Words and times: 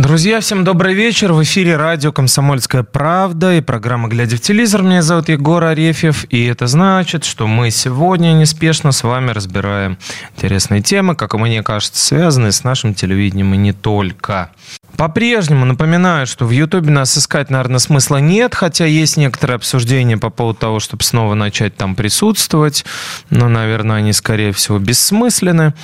Друзья, 0.00 0.40
всем 0.40 0.64
добрый 0.64 0.94
вечер. 0.94 1.34
В 1.34 1.42
эфире 1.42 1.76
радио 1.76 2.10
«Комсомольская 2.10 2.84
правда» 2.84 3.58
и 3.58 3.60
программа 3.60 4.08
«Глядя 4.08 4.38
в 4.38 4.40
телевизор». 4.40 4.80
Меня 4.82 5.02
зовут 5.02 5.28
Егор 5.28 5.62
Арефьев, 5.62 6.24
и 6.30 6.46
это 6.46 6.68
значит, 6.68 7.26
что 7.26 7.46
мы 7.46 7.70
сегодня 7.70 8.32
неспешно 8.32 8.92
с 8.92 9.02
вами 9.02 9.32
разбираем 9.32 9.98
интересные 10.34 10.80
темы, 10.80 11.16
как 11.16 11.34
мне 11.34 11.62
кажется, 11.62 12.02
связанные 12.02 12.52
с 12.52 12.64
нашим 12.64 12.94
телевидением 12.94 13.52
и 13.52 13.58
не 13.58 13.74
только. 13.74 14.48
По-прежнему 14.96 15.66
напоминаю, 15.66 16.26
что 16.26 16.46
в 16.46 16.50
Ютубе 16.50 16.90
нас 16.90 17.18
искать, 17.18 17.50
наверное, 17.50 17.78
смысла 17.78 18.16
нет, 18.16 18.54
хотя 18.54 18.86
есть 18.86 19.18
некоторые 19.18 19.56
обсуждения 19.56 20.16
по 20.16 20.30
поводу 20.30 20.60
того, 20.60 20.80
чтобы 20.80 21.04
снова 21.04 21.34
начать 21.34 21.76
там 21.76 21.94
присутствовать, 21.94 22.86
но, 23.28 23.48
наверное, 23.48 23.96
они, 23.96 24.14
скорее 24.14 24.52
всего, 24.52 24.78
бессмысленны. 24.78 25.74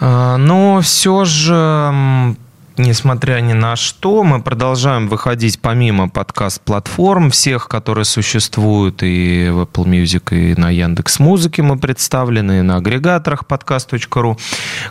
А, 0.00 0.36
но 0.36 0.82
все 0.82 1.24
же 1.24 2.36
Несмотря 2.76 3.40
ни 3.40 3.52
на 3.52 3.76
что, 3.76 4.24
мы 4.24 4.42
продолжаем 4.42 5.06
выходить 5.06 5.60
помимо 5.60 6.08
подкаст-платформ, 6.08 7.30
всех, 7.30 7.68
которые 7.68 8.04
существуют 8.04 9.04
и 9.04 9.48
в 9.48 9.60
Apple 9.60 9.84
Music, 9.84 10.34
и 10.36 10.60
на 10.60 10.70
Яндекс 10.70 11.20
Музыке 11.20 11.62
мы 11.62 11.78
представлены, 11.78 12.58
и 12.58 12.62
на 12.62 12.76
агрегаторах 12.76 13.46
подкаст.ру. 13.46 14.36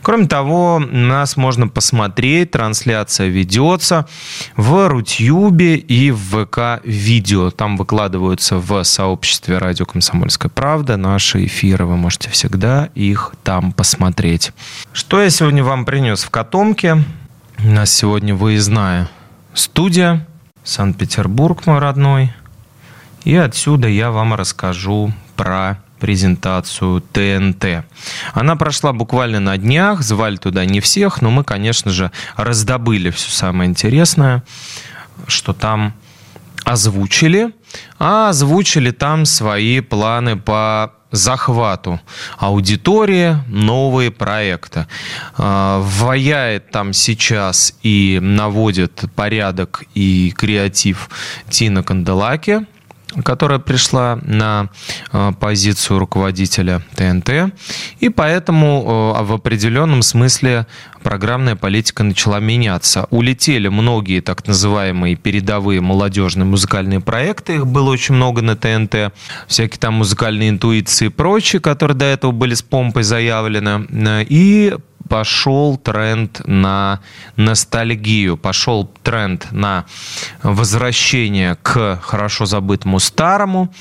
Кроме 0.01 0.27
того, 0.27 0.79
нас 0.79 1.35
можно 1.35 1.67
посмотреть, 1.67 2.51
трансляция 2.51 3.27
ведется 3.27 4.07
в 4.55 4.87
Рутюбе 4.87 5.75
и 5.75 6.11
в 6.11 6.45
ВК 6.45 6.81
Видео. 6.85 7.51
Там 7.51 7.75
выкладываются 7.75 8.59
в 8.59 8.81
сообществе 8.85 9.57
«Радио 9.57 9.85
Комсомольская 9.85 10.49
правда» 10.49 10.95
наши 10.95 11.47
эфиры. 11.47 11.85
Вы 11.85 11.97
можете 11.97 12.29
всегда 12.29 12.89
их 12.95 13.33
там 13.43 13.73
посмотреть. 13.73 14.53
Что 14.93 15.21
я 15.21 15.29
сегодня 15.29 15.65
вам 15.65 15.83
принес 15.83 16.23
в 16.23 16.29
котомке? 16.29 17.03
У 17.65 17.69
нас 17.69 17.93
сегодня 17.93 18.35
выездная 18.35 19.07
студия, 19.53 20.27
Санкт-Петербург 20.65 21.65
мой 21.65 21.79
родной. 21.79 22.33
И 23.23 23.37
отсюда 23.37 23.87
я 23.87 24.11
вам 24.11 24.33
расскажу 24.33 25.13
про 25.37 25.81
презентацию 26.01 26.99
ТНТ. 26.99 27.85
Она 28.33 28.57
прошла 28.57 28.91
буквально 28.91 29.39
на 29.39 29.57
днях, 29.57 30.01
звали 30.01 30.35
туда 30.35 30.65
не 30.65 30.81
всех, 30.81 31.21
но 31.21 31.31
мы, 31.31 31.45
конечно 31.45 31.91
же, 31.91 32.11
раздобыли 32.35 33.11
все 33.11 33.31
самое 33.31 33.69
интересное, 33.69 34.43
что 35.27 35.53
там 35.53 35.93
озвучили. 36.65 37.51
А 37.97 38.27
озвучили 38.27 38.91
там 38.91 39.25
свои 39.25 39.79
планы 39.79 40.35
по 40.35 40.95
захвату 41.13 42.01
аудитории, 42.37 43.37
новые 43.47 44.11
проекты. 44.11 44.87
А, 45.37 45.79
ваяет 45.81 46.71
там 46.71 46.91
сейчас 46.91 47.75
и 47.83 48.19
наводит 48.21 49.05
порядок 49.15 49.83
и 49.93 50.33
креатив 50.35 51.09
Тина 51.49 51.83
Канделаки, 51.83 52.65
которая 53.23 53.59
пришла 53.59 54.19
на 54.23 54.69
э, 55.11 55.31
позицию 55.39 55.99
руководителя 55.99 56.81
ТНТ. 56.95 57.53
И 57.99 58.09
поэтому 58.09 59.15
э, 59.19 59.23
в 59.23 59.33
определенном 59.33 60.01
смысле 60.01 60.67
программная 61.03 61.55
политика 61.55 62.03
начала 62.03 62.39
меняться. 62.39 63.07
Улетели 63.09 63.67
многие 63.67 64.21
так 64.21 64.47
называемые 64.47 65.15
передовые 65.15 65.81
молодежные 65.81 66.45
музыкальные 66.45 67.01
проекты. 67.01 67.55
Их 67.55 67.67
было 67.67 67.91
очень 67.91 68.15
много 68.15 68.41
на 68.41 68.55
ТНТ. 68.55 69.13
Всякие 69.47 69.79
там 69.79 69.95
музыкальные 69.95 70.49
интуиции 70.49 71.07
и 71.07 71.09
прочие, 71.09 71.59
которые 71.59 71.97
до 71.97 72.05
этого 72.05 72.31
были 72.31 72.53
с 72.53 72.61
помпой 72.61 73.03
заявлены. 73.03 73.87
И 74.29 74.73
пошел 75.13 75.77
тренд 75.77 76.41
на 76.47 76.99
ностальгию, 77.35 78.35
пошел 78.35 78.91
тренд 79.03 79.51
на 79.51 79.85
возвращение 80.41 81.53
к 81.61 81.99
хорошо 82.01 82.47
забытому 82.47 82.99
старому. 82.99 83.71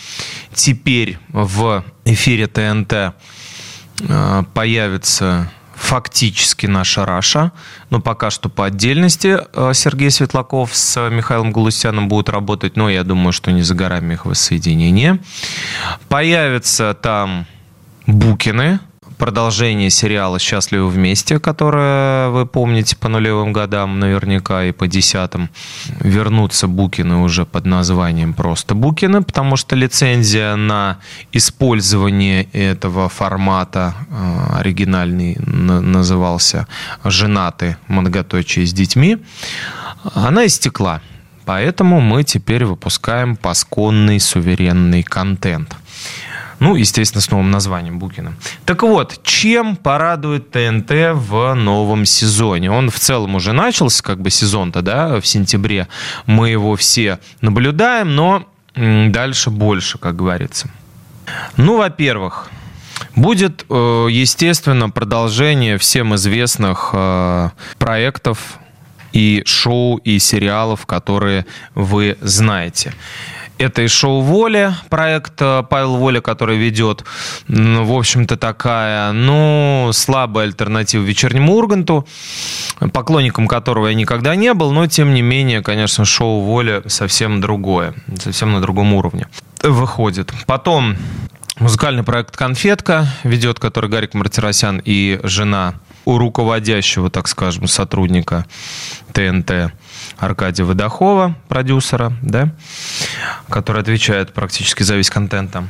Теперь 0.52 1.18
в 1.30 1.84
эфире 2.04 2.48
ТНТ 2.48 2.92
э, 2.92 4.42
появится 4.52 5.50
фактически 5.74 6.66
наша 6.66 7.06
Раша, 7.06 7.52
но 7.88 8.02
пока 8.02 8.28
что 8.30 8.50
по 8.50 8.66
отдельности 8.66 9.38
э, 9.54 9.70
Сергей 9.72 10.10
Светлаков 10.10 10.76
с 10.76 11.08
Михаилом 11.08 11.50
Галустяном 11.50 12.08
будут 12.08 12.28
работать, 12.28 12.76
но 12.76 12.90
я 12.90 13.04
думаю, 13.04 13.32
что 13.32 13.52
не 13.52 13.62
за 13.62 13.74
горами 13.74 14.12
их 14.12 14.26
воссоединение. 14.26 15.18
Появятся 16.10 16.92
там 16.92 17.46
Букины, 18.06 18.80
продолжение 19.22 19.88
сериала 19.88 20.40
«Счастливы 20.40 20.88
вместе», 20.88 21.38
которое 21.38 22.30
вы 22.30 22.44
помните 22.44 22.96
по 22.96 23.08
нулевым 23.08 23.52
годам 23.52 24.00
наверняка 24.00 24.64
и 24.64 24.72
по 24.72 24.88
десятым. 24.88 25.48
Вернутся 26.00 26.66
Букины 26.66 27.18
уже 27.18 27.46
под 27.46 27.64
названием 27.64 28.34
просто 28.34 28.74
Букины, 28.74 29.22
потому 29.22 29.56
что 29.56 29.76
лицензия 29.76 30.56
на 30.56 30.98
использование 31.30 32.48
этого 32.52 33.08
формата 33.08 33.94
э, 34.10 34.56
оригинальный 34.58 35.36
назывался 35.38 36.66
«Женаты 37.04 37.76
многоточие 37.86 38.66
с 38.66 38.72
детьми», 38.72 39.18
она 40.14 40.46
истекла. 40.46 41.00
Поэтому 41.44 42.00
мы 42.00 42.24
теперь 42.24 42.64
выпускаем 42.64 43.36
пасконный 43.36 44.18
суверенный 44.18 45.04
контент. 45.04 45.76
Ну, 46.60 46.74
естественно, 46.76 47.20
с 47.20 47.30
новым 47.30 47.50
названием 47.50 47.98
Букина. 47.98 48.34
Так 48.64 48.82
вот, 48.82 49.20
чем 49.22 49.76
порадует 49.76 50.50
ТНТ 50.50 50.90
в 51.14 51.54
новом 51.54 52.04
сезоне? 52.04 52.70
Он 52.70 52.90
в 52.90 52.98
целом 52.98 53.34
уже 53.34 53.52
начался, 53.52 54.02
как 54.02 54.20
бы 54.20 54.30
сезон-то, 54.30 54.82
да, 54.82 55.20
в 55.20 55.26
сентябре. 55.26 55.88
Мы 56.26 56.50
его 56.50 56.76
все 56.76 57.18
наблюдаем, 57.40 58.14
но 58.14 58.48
дальше 58.74 59.50
больше, 59.50 59.98
как 59.98 60.16
говорится. 60.16 60.68
Ну, 61.56 61.78
во-первых, 61.78 62.50
Будет, 63.14 63.66
э, 63.68 64.06
естественно, 64.10 64.88
продолжение 64.88 65.76
всем 65.76 66.14
известных 66.14 66.90
э, 66.92 67.50
проектов 67.78 68.58
и 69.12 69.42
шоу, 69.44 69.98
и 69.98 70.18
сериалов, 70.18 70.86
которые 70.86 71.46
вы 71.74 72.16
знаете. 72.20 72.94
Это 73.62 73.82
и 73.82 73.86
шоу 73.86 74.22
«Воля», 74.22 74.74
проект 74.90 75.40
э, 75.40 75.62
Павел 75.70 75.96
Воля, 75.96 76.20
который 76.20 76.56
ведет, 76.56 77.04
в 77.46 77.92
общем-то, 77.92 78.36
такая, 78.36 79.12
ну, 79.12 79.90
слабая 79.92 80.46
альтернатива 80.46 81.02
вечернему 81.02 81.54
Урганту, 81.54 82.04
поклонником 82.92 83.46
которого 83.46 83.86
я 83.86 83.94
никогда 83.94 84.34
не 84.34 84.52
был, 84.52 84.72
но, 84.72 84.88
тем 84.88 85.14
не 85.14 85.22
менее, 85.22 85.62
конечно, 85.62 86.04
шоу 86.04 86.40
«Воля» 86.40 86.82
совсем 86.88 87.40
другое, 87.40 87.94
совсем 88.18 88.52
на 88.52 88.60
другом 88.60 88.94
уровне 88.94 89.28
выходит. 89.62 90.32
Потом 90.46 90.96
музыкальный 91.60 92.02
проект 92.02 92.36
«Конфетка», 92.36 93.06
ведет 93.22 93.60
который 93.60 93.88
Гарик 93.88 94.14
Мартиросян 94.14 94.82
и 94.84 95.20
жена 95.22 95.74
у 96.04 96.18
руководящего, 96.18 97.10
так 97.10 97.28
скажем, 97.28 97.68
сотрудника 97.68 98.44
ТНТ 99.12 99.72
Аркадия 100.18 100.64
Водохова, 100.64 101.34
продюсера, 101.48 102.12
да, 102.22 102.54
который 103.48 103.82
отвечает 103.82 104.32
практически 104.32 104.82
за 104.82 104.96
весь 104.96 105.10
контент 105.10 105.52
там. 105.52 105.68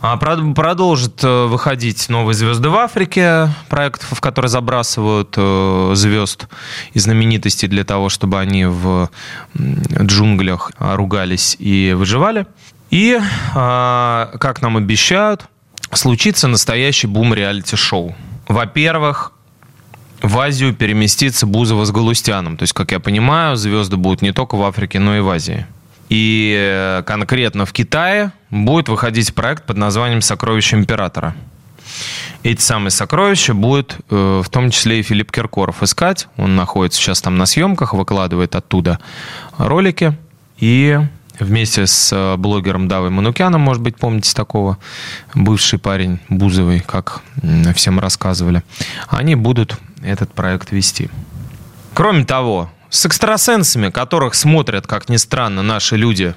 А 0.00 0.16
продолжит 0.16 1.22
э, 1.22 1.46
выходить 1.46 2.08
новые 2.08 2.34
звезды 2.34 2.68
в 2.68 2.76
Африке, 2.76 3.50
проект, 3.68 4.02
в 4.02 4.20
который 4.20 4.46
забрасывают 4.46 5.34
э, 5.36 5.92
звезд 5.94 6.48
и 6.92 6.98
знаменитостей 6.98 7.68
для 7.68 7.84
того, 7.84 8.08
чтобы 8.08 8.38
они 8.38 8.64
в 8.64 9.10
джунглях 9.56 10.72
ругались 10.78 11.56
и 11.58 11.94
выживали. 11.96 12.46
И, 12.90 13.18
а, 13.54 14.30
как 14.40 14.62
нам 14.62 14.76
обещают, 14.76 15.46
случится 15.92 16.48
настоящий 16.48 17.06
бум 17.06 17.34
реалити-шоу. 17.34 18.14
Во-первых, 18.46 19.32
в 20.22 20.38
Азию 20.38 20.74
переместится 20.74 21.46
Бузова 21.46 21.84
с 21.84 21.90
Галустяном. 21.90 22.56
То 22.56 22.64
есть, 22.64 22.72
как 22.72 22.92
я 22.92 23.00
понимаю, 23.00 23.56
звезды 23.56 23.96
будут 23.96 24.22
не 24.22 24.32
только 24.32 24.56
в 24.56 24.62
Африке, 24.62 24.98
но 24.98 25.16
и 25.16 25.20
в 25.20 25.28
Азии. 25.28 25.66
И 26.08 26.56
э, 26.58 27.02
конкретно 27.06 27.66
в 27.66 27.72
Китае 27.72 28.32
будет 28.50 28.88
выходить 28.88 29.34
проект 29.34 29.66
под 29.66 29.76
названием 29.76 30.22
«Сокровище 30.22 30.76
императора». 30.76 31.34
эти 32.42 32.60
самые 32.60 32.90
сокровища 32.90 33.54
будет 33.54 33.98
э, 34.10 34.42
в 34.44 34.48
том 34.48 34.70
числе 34.70 35.00
и 35.00 35.02
Филипп 35.02 35.32
Киркоров 35.32 35.82
искать. 35.82 36.28
Он 36.36 36.56
находится 36.56 37.00
сейчас 37.00 37.20
там 37.20 37.36
на 37.36 37.46
съемках, 37.46 37.92
выкладывает 37.94 38.54
оттуда 38.54 38.98
ролики. 39.58 40.16
И 40.58 40.98
вместе 41.38 41.86
с 41.86 42.10
э, 42.12 42.36
блогером 42.36 42.88
Давой 42.88 43.10
Манукяном, 43.10 43.60
может 43.60 43.82
быть, 43.82 43.96
помните 43.96 44.34
такого, 44.34 44.78
бывший 45.34 45.78
парень 45.78 46.20
Бузовый, 46.28 46.80
как 46.80 47.22
всем 47.74 48.00
рассказывали, 48.00 48.62
они 49.08 49.34
будут 49.34 49.78
этот 50.02 50.32
проект 50.32 50.72
вести. 50.72 51.10
Кроме 51.94 52.24
того, 52.24 52.70
с 52.90 53.06
экстрасенсами, 53.06 53.90
которых 53.90 54.34
смотрят, 54.34 54.86
как 54.86 55.08
ни 55.08 55.16
странно, 55.16 55.62
наши 55.62 55.96
люди 55.96 56.34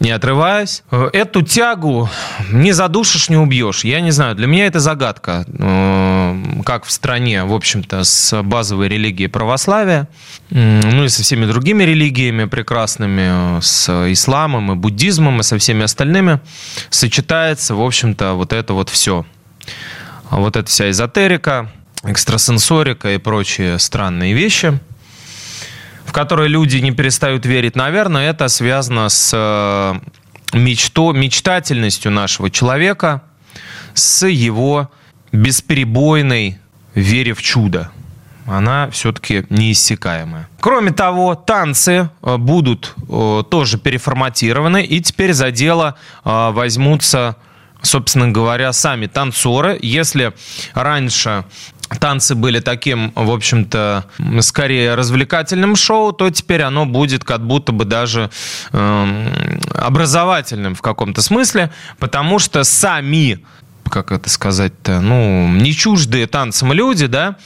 не 0.00 0.10
отрываясь. 0.10 0.82
Э, 0.90 1.08
эту 1.12 1.42
тягу 1.42 2.10
не 2.52 2.72
задушишь, 2.72 3.28
не 3.28 3.36
убьешь. 3.36 3.84
Я 3.84 4.00
не 4.00 4.10
знаю, 4.10 4.34
для 4.34 4.46
меня 4.46 4.66
это 4.66 4.80
загадка. 4.80 5.44
Э, 5.46 6.34
как 6.64 6.84
в 6.84 6.90
стране, 6.90 7.44
в 7.44 7.54
общем-то, 7.54 8.04
с 8.04 8.42
базовой 8.42 8.88
религией 8.88 9.28
православия, 9.28 10.08
ну 10.50 11.04
и 11.04 11.08
со 11.08 11.22
всеми 11.22 11.46
другими 11.46 11.84
религиями 11.84 12.44
прекрасными, 12.44 13.60
с 13.60 13.88
исламом 14.12 14.72
и 14.72 14.74
буддизмом 14.74 15.40
и 15.40 15.42
со 15.42 15.58
всеми 15.58 15.84
остальными, 15.84 16.40
сочетается, 16.90 17.74
в 17.74 17.82
общем-то, 17.82 18.34
вот 18.34 18.52
это 18.52 18.74
вот 18.74 18.90
все. 18.90 19.24
Вот 20.30 20.56
эта 20.56 20.68
вся 20.68 20.90
эзотерика, 20.90 21.70
экстрасенсорика 22.06 23.14
и 23.14 23.18
прочие 23.18 23.78
странные 23.78 24.32
вещи– 24.32 24.78
в 26.06 26.12
которые 26.12 26.48
люди 26.48 26.78
не 26.78 26.92
перестают 26.92 27.44
верить, 27.44 27.76
наверное, 27.76 28.30
это 28.30 28.48
связано 28.48 29.08
с 29.08 29.32
э, 29.34 29.94
мечто, 30.56 31.12
мечтательностью 31.12 32.12
нашего 32.12 32.48
человека, 32.48 33.22
с 33.92 34.26
его 34.26 34.90
бесперебойной 35.32 36.58
вере 36.94 37.34
в 37.34 37.42
чудо. 37.42 37.90
Она 38.46 38.88
все-таки 38.90 39.44
неиссякаемая. 39.50 40.48
Кроме 40.60 40.92
того, 40.92 41.34
танцы 41.34 42.08
э, 42.22 42.36
будут 42.36 42.94
э, 43.08 43.42
тоже 43.50 43.76
переформатированы, 43.76 44.84
и 44.84 45.00
теперь 45.00 45.32
за 45.32 45.50
дело 45.50 45.96
возьмутся 46.24 47.36
собственно 47.82 48.28
говоря, 48.28 48.72
сами 48.72 49.06
танцоры. 49.06 49.78
Если 49.80 50.32
раньше 50.74 51.44
танцы 52.00 52.34
были 52.34 52.60
таким, 52.60 53.12
в 53.14 53.30
общем-то, 53.30 54.04
скорее 54.40 54.94
развлекательным 54.94 55.76
шоу, 55.76 56.12
то 56.12 56.30
теперь 56.30 56.62
оно 56.62 56.86
будет 56.86 57.24
как 57.24 57.46
будто 57.46 57.72
бы 57.72 57.84
даже 57.84 58.30
э, 58.72 59.60
образовательным 59.74 60.74
в 60.74 60.82
каком-то 60.82 61.22
смысле, 61.22 61.70
потому 61.98 62.38
что 62.38 62.64
сами 62.64 63.40
как 63.88 64.10
это 64.10 64.28
сказать-то, 64.28 65.00
ну, 65.00 65.48
не 65.48 65.72
чуждые 65.72 66.26
танцам 66.26 66.72
люди, 66.72 67.06
да, 67.06 67.36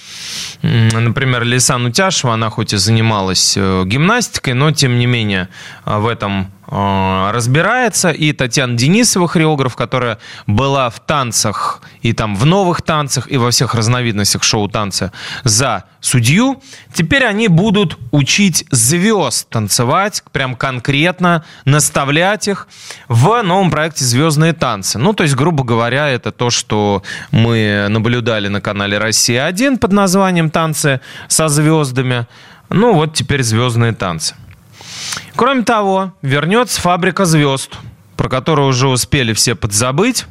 например, 0.63 1.45
Лисан 1.45 1.85
Утяшева, 1.85 2.33
она 2.33 2.49
хоть 2.49 2.73
и 2.73 2.79
занималась 2.79 3.55
э, 3.59 3.83
гимнастикой, 3.85 4.55
но, 4.55 4.73
тем 4.73 4.99
не 4.99 5.05
менее, 5.05 5.49
в 5.85 6.07
этом 6.07 6.51
разбирается. 6.71 8.11
И 8.11 8.33
Татьяна 8.33 8.77
Денисова, 8.77 9.27
хореограф, 9.27 9.75
которая 9.77 10.19
была 10.47 10.89
в 10.89 11.01
танцах, 11.01 11.83
и 12.03 12.13
там 12.13 12.37
в 12.37 12.47
новых 12.47 12.83
танцах, 12.83 13.31
и 13.31 13.37
во 13.37 13.51
всех 13.51 13.75
разновидностях 13.75 14.43
шоу-танца 14.43 15.13
за 15.43 15.85
судью. 16.01 16.63
Теперь 16.95 17.25
они 17.25 17.49
будут 17.49 17.99
учить 18.13 18.65
звезд 18.71 19.49
танцевать, 19.49 20.23
прям 20.33 20.55
конкретно 20.55 21.45
наставлять 21.65 22.49
их 22.49 22.69
в 23.09 23.43
новом 23.43 23.71
проекте 23.71 24.05
«Звездные 24.05 24.53
танцы». 24.53 24.99
Ну, 24.99 25.13
то 25.13 25.25
есть, 25.25 25.35
грубо 25.35 25.65
говоря, 25.65 26.09
это 26.09 26.31
то, 26.31 26.51
что 26.51 27.03
мы 27.33 27.87
наблюдали 27.89 28.49
на 28.49 28.61
канале 28.61 28.99
«Россия-1» 28.99 29.79
под 29.79 29.93
названием 29.93 30.51
«Танцы 30.51 31.01
со 31.29 31.49
звездами». 31.49 32.27
Ну, 32.69 32.95
вот 32.95 33.15
теперь 33.15 33.43
«Звездные 33.43 33.93
танцы». 33.93 34.35
Кроме 35.37 35.62
того, 35.62 36.14
вернется 36.23 36.81
«Фабрика 36.81 37.25
звезд», 37.25 37.70
про 38.17 38.29
которую 38.29 38.69
уже 38.69 38.88
успели 38.88 39.32
все 39.32 39.55
подзабыть, 39.55 40.26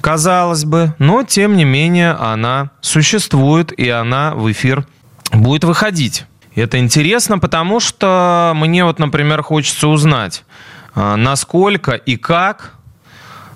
казалось 0.00 0.64
бы, 0.64 0.94
но 0.98 1.22
тем 1.22 1.56
не 1.56 1.64
менее 1.64 2.12
она 2.12 2.70
существует 2.80 3.72
и 3.72 3.88
она 3.88 4.34
в 4.34 4.50
эфир 4.50 4.86
будет 5.32 5.64
выходить. 5.64 6.24
Это 6.54 6.78
интересно, 6.78 7.38
потому 7.38 7.80
что 7.80 8.52
мне 8.54 8.84
вот, 8.84 8.98
например, 8.98 9.42
хочется 9.42 9.88
узнать, 9.88 10.44
а, 10.94 11.16
насколько 11.16 11.92
и 11.92 12.16
как 12.16 12.74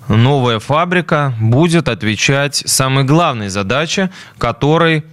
новая 0.07 0.59
фабрика 0.59 1.33
будет 1.39 1.87
отвечать 1.87 2.55
самой 2.55 3.03
главной 3.03 3.49
задаче, 3.49 4.09
которой 4.37 5.05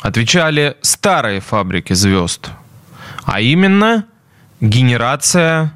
отвечали 0.00 0.76
старые 0.82 1.40
фабрики 1.40 1.92
звезд, 1.92 2.50
а 3.24 3.40
именно 3.40 4.06
генерация 4.60 5.72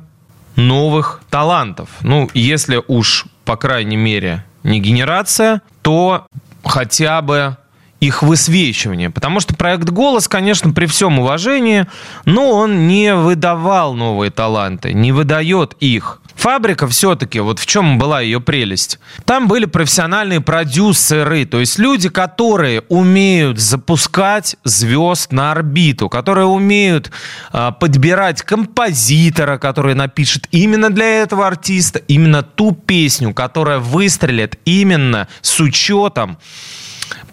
новых 0.56 1.23
талантов. 1.31 1.88
Ну, 2.02 2.29
если 2.34 2.82
уж, 2.87 3.26
по 3.44 3.56
крайней 3.56 3.96
мере, 3.96 4.44
не 4.62 4.81
генерация, 4.81 5.62
то 5.82 6.26
хотя 6.64 7.23
бы 7.23 7.56
их 8.02 8.22
высвечивание. 8.22 9.10
Потому 9.10 9.38
что 9.38 9.54
проект 9.54 9.88
«Голос», 9.88 10.26
конечно, 10.26 10.72
при 10.72 10.87
всем 10.87 11.20
уважении, 11.20 11.87
но 12.25 12.50
он 12.50 12.88
не 12.88 13.14
выдавал 13.14 13.94
новые 13.94 14.32
таланты, 14.32 14.93
не 14.93 15.12
выдает 15.12 15.76
их. 15.78 16.20
Фабрика 16.34 16.88
все-таки, 16.88 17.38
вот 17.38 17.60
в 17.60 17.66
чем 17.66 17.99
была 17.99 18.20
ее 18.20 18.40
прелесть. 18.40 18.99
Там 19.25 19.46
были 19.46 19.66
профессиональные 19.66 20.40
продюсеры, 20.40 21.44
то 21.44 21.60
есть 21.60 21.78
люди, 21.78 22.08
которые 22.08 22.81
умеют 22.88 23.60
запускать 23.60 24.56
звезд 24.64 25.31
на 25.31 25.52
орбиту, 25.52 26.08
которые 26.08 26.46
умеют 26.46 27.12
э, 27.52 27.70
подбирать 27.78 28.43
композитора, 28.43 29.58
который 29.58 29.94
напишет 29.94 30.49
именно 30.50 30.90
для 30.90 31.22
этого 31.22 31.46
артиста, 31.46 32.00
именно 32.08 32.43
ту 32.43 32.72
песню, 32.72 33.32
которая 33.32 33.78
выстрелит 33.78 34.58
именно 34.64 35.28
с 35.43 35.60
учетом 35.60 36.38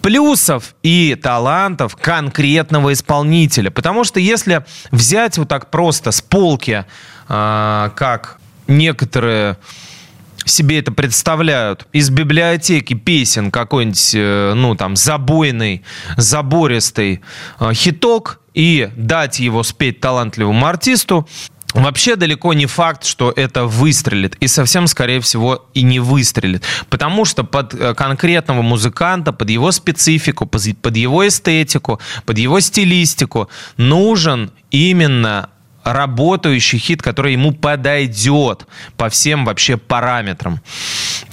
плюсов 0.02 0.76
и 0.84 1.16
талантов 1.22 1.96
конкретного 1.96 2.94
исполнителя. 2.94 3.70
Потому 3.70 4.04
что 4.04 4.20
если 4.20 4.66
взять 4.92 5.38
вот 5.38 5.48
так 5.48 5.70
просто 5.72 6.12
с 6.12 6.22
полки, 6.22 6.86
э, 7.28 7.90
как 7.96 8.40
некоторые 8.68 9.58
себе 10.46 10.80
это 10.80 10.92
представляют 10.92 11.88
из 11.92 12.10
библиотеки 12.10 12.94
песен 12.94 13.52
какой-нибудь, 13.52 14.12
э, 14.16 14.54
ну, 14.56 14.76
там, 14.76 14.96
забойный, 14.96 15.84
забористый 16.18 17.22
э, 17.60 17.74
хиток 17.74 18.40
и 18.54 18.90
дать 18.96 19.40
его 19.40 19.64
спеть 19.64 20.00
талантливому 20.00 20.66
артисту, 20.66 21.28
Вообще 21.74 22.16
далеко 22.16 22.54
не 22.54 22.66
факт, 22.66 23.06
что 23.06 23.32
это 23.36 23.66
выстрелит. 23.66 24.36
И 24.42 24.48
совсем, 24.48 24.88
скорее 24.88 25.20
всего, 25.20 25.68
и 25.76 25.84
не 25.84 26.00
выстрелит. 26.00 26.64
Потому 26.90 27.26
что 27.26 27.44
под 27.44 27.74
э, 27.76 27.94
конкретного 27.94 28.64
музыканта, 28.64 29.32
под 29.34 29.50
его 29.52 29.72
специфику, 29.72 30.48
под 30.48 30.98
его 30.98 31.28
эстетику, 31.28 32.00
под 32.26 32.40
его 32.40 32.60
стилистику 32.60 33.50
нужен 33.78 34.52
именно 34.72 35.50
работающий 35.84 36.80
хит, 36.80 37.02
который 37.02 37.34
ему 37.34 37.52
подойдет 37.52 38.68
по 38.98 39.10
всем 39.10 39.46
вообще 39.46 39.78
параметрам, 39.78 40.62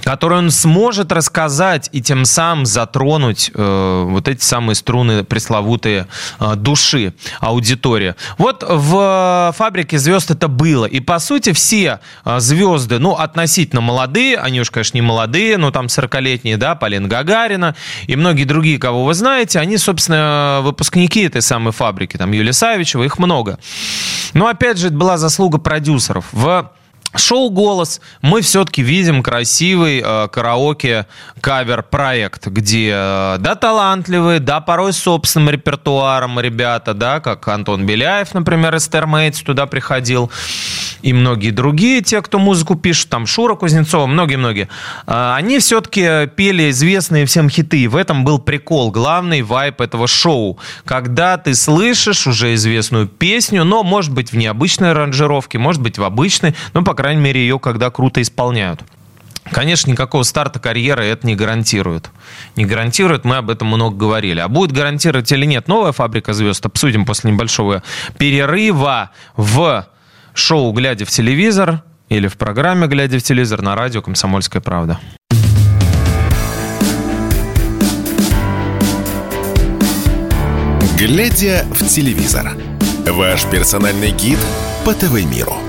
который 0.03 0.39
он 0.39 0.51
сможет 0.51 1.13
рассказать 1.13 1.89
и 1.93 2.01
тем 2.01 2.25
самым 2.25 2.67
затронуть 2.67 3.51
э, 3.55 4.05
вот 4.07 4.29
эти 4.29 4.43
самые 4.43 4.77
струны 4.77 5.25
пресловутые 5.25 6.07
э, 6.39 6.55
души 6.57 7.15
аудитории. 7.41 8.15
Вот 8.39 8.65
в 8.67 9.55
«Фабрике 9.57 9.99
звезд» 9.99 10.31
это 10.31 10.49
было. 10.49 10.87
И, 10.87 11.01
по 11.01 11.19
сути, 11.19 11.53
все 11.53 12.01
э, 12.25 12.41
звезды, 12.41 12.99
ну, 12.99 13.15
относительно 13.15 13.81
молодые, 13.81 14.37
они 14.37 14.61
уж, 14.61 14.71
конечно, 14.71 14.97
не 14.97 15.03
молодые, 15.03 15.57
но 15.59 15.71
там 15.71 15.87
40-летние, 15.87 16.57
да, 16.57 16.75
Полина 16.75 17.09
Гагарина 17.09 17.75
и 18.07 18.17
многие 18.17 18.45
другие, 18.45 18.79
кого 18.79 19.05
вы 19.05 19.15
знаете, 19.15 19.59
они, 19.59 19.77
собственно, 19.77 20.61
выпускники 20.63 21.23
этой 21.23 21.43
самой 21.43 21.73
«Фабрики». 21.73 22.17
Там 22.17 22.33
Юлия 22.33 22.53
Савичева, 22.53 23.03
их 23.03 23.19
много. 23.19 23.59
Но, 24.37 24.49
опять 24.49 24.77
же, 24.77 24.89
это 24.89 24.97
была 24.97 25.17
заслуга 25.17 25.57
продюсеров. 25.57 26.27
В 26.31 26.71
Шоу 27.19 27.51
«Голос» 27.51 28.01
мы 28.23 28.41
все-таки 28.41 28.83
видим 28.83 29.23
красивый 29.23 30.03
э, 30.05 30.29
караоке-кавер-проект, 30.29 32.49
где, 32.49 32.93
э, 32.95 33.37
да, 33.39 33.55
талантливые, 33.55 34.41
да, 34.41 34.61
порой 34.61 34.93
с 34.93 34.99
собственным 34.99 35.51
репертуаром 35.51 36.41
ребята, 36.41 36.95
да, 36.95 37.21
как 37.21 37.47
Антон 37.49 37.87
Беляев, 37.87 38.35
например, 38.35 38.75
из 38.75 38.89
Термейтс 38.89 39.43
туда 39.43 39.67
приходил, 39.67 40.31
и 41.03 41.13
многие 41.13 41.51
другие, 41.51 42.03
те, 42.03 42.23
кто 42.23 42.39
музыку 42.39 42.75
пишет, 42.75 43.09
там 43.09 43.27
Шура 43.27 43.55
Кузнецова, 43.55 44.07
многие-многие, 44.07 44.69
э, 45.07 45.33
они 45.37 45.59
все-таки 45.59 46.27
пели 46.35 46.71
известные 46.71 47.27
всем 47.27 47.49
хиты, 47.49 47.79
и 47.79 47.89
в 47.89 47.97
этом 47.97 48.25
был 48.25 48.39
прикол, 48.39 48.91
главный 48.91 49.43
вайп 49.43 49.81
этого 49.81 50.07
шоу, 50.07 50.59
когда 50.85 51.39
ты 51.39 51.55
слышишь 51.55 52.27
уже 52.27 52.55
известную 52.55 53.07
песню, 53.07 53.65
но, 53.65 53.83
может 53.83 54.13
быть, 54.13 54.33
в 54.33 54.37
необычной 54.37 54.91
аранжировке, 54.91 55.59
может 55.59 55.81
быть, 55.81 55.99
в 55.99 56.03
обычной, 56.03 56.55
но, 56.75 56.83
по 56.83 56.95
крайней 56.95 57.06
мере, 57.15 57.41
ее 57.41 57.59
когда 57.59 57.91
круто 57.91 58.21
исполняют. 58.21 58.83
Конечно, 59.53 59.91
никакого 59.91 60.23
старта 60.25 60.59
карьеры 60.59 61.05
это 61.05 61.27
не 61.27 61.37
гарантирует. 61.37 62.11
Не 62.57 62.65
гарантирует, 62.65 63.25
мы 63.25 63.37
об 63.37 63.51
этом 63.51 63.69
много 63.69 63.97
говорили. 63.97 64.41
А 64.41 64.49
будет 64.49 64.73
гарантировать 64.73 65.31
или 65.31 65.47
нет 65.47 65.69
новая 65.69 65.93
«Фабрика 65.93 66.33
звезд», 66.33 66.65
обсудим 66.67 67.05
после 67.05 67.31
небольшого 67.31 67.83
перерыва 68.19 69.11
в 69.37 69.87
шоу 70.35 70.73
«Глядя 70.73 71.05
в 71.05 71.11
телевизор» 71.11 71.83
или 72.09 72.27
в 72.27 72.37
программе 72.37 72.87
«Глядя 72.89 73.19
в 73.19 73.23
телевизор» 73.23 73.63
на 73.63 73.77
радио 73.77 74.03
«Комсомольская 74.03 74.61
правда». 74.61 74.99
«Глядя 80.99 81.67
в 81.71 81.87
телевизор»– 81.87 82.57
ваш 83.07 83.45
персональный 83.45 84.11
гид 84.13 84.39
по 84.85 84.95
ТВ-миру. 84.95 85.66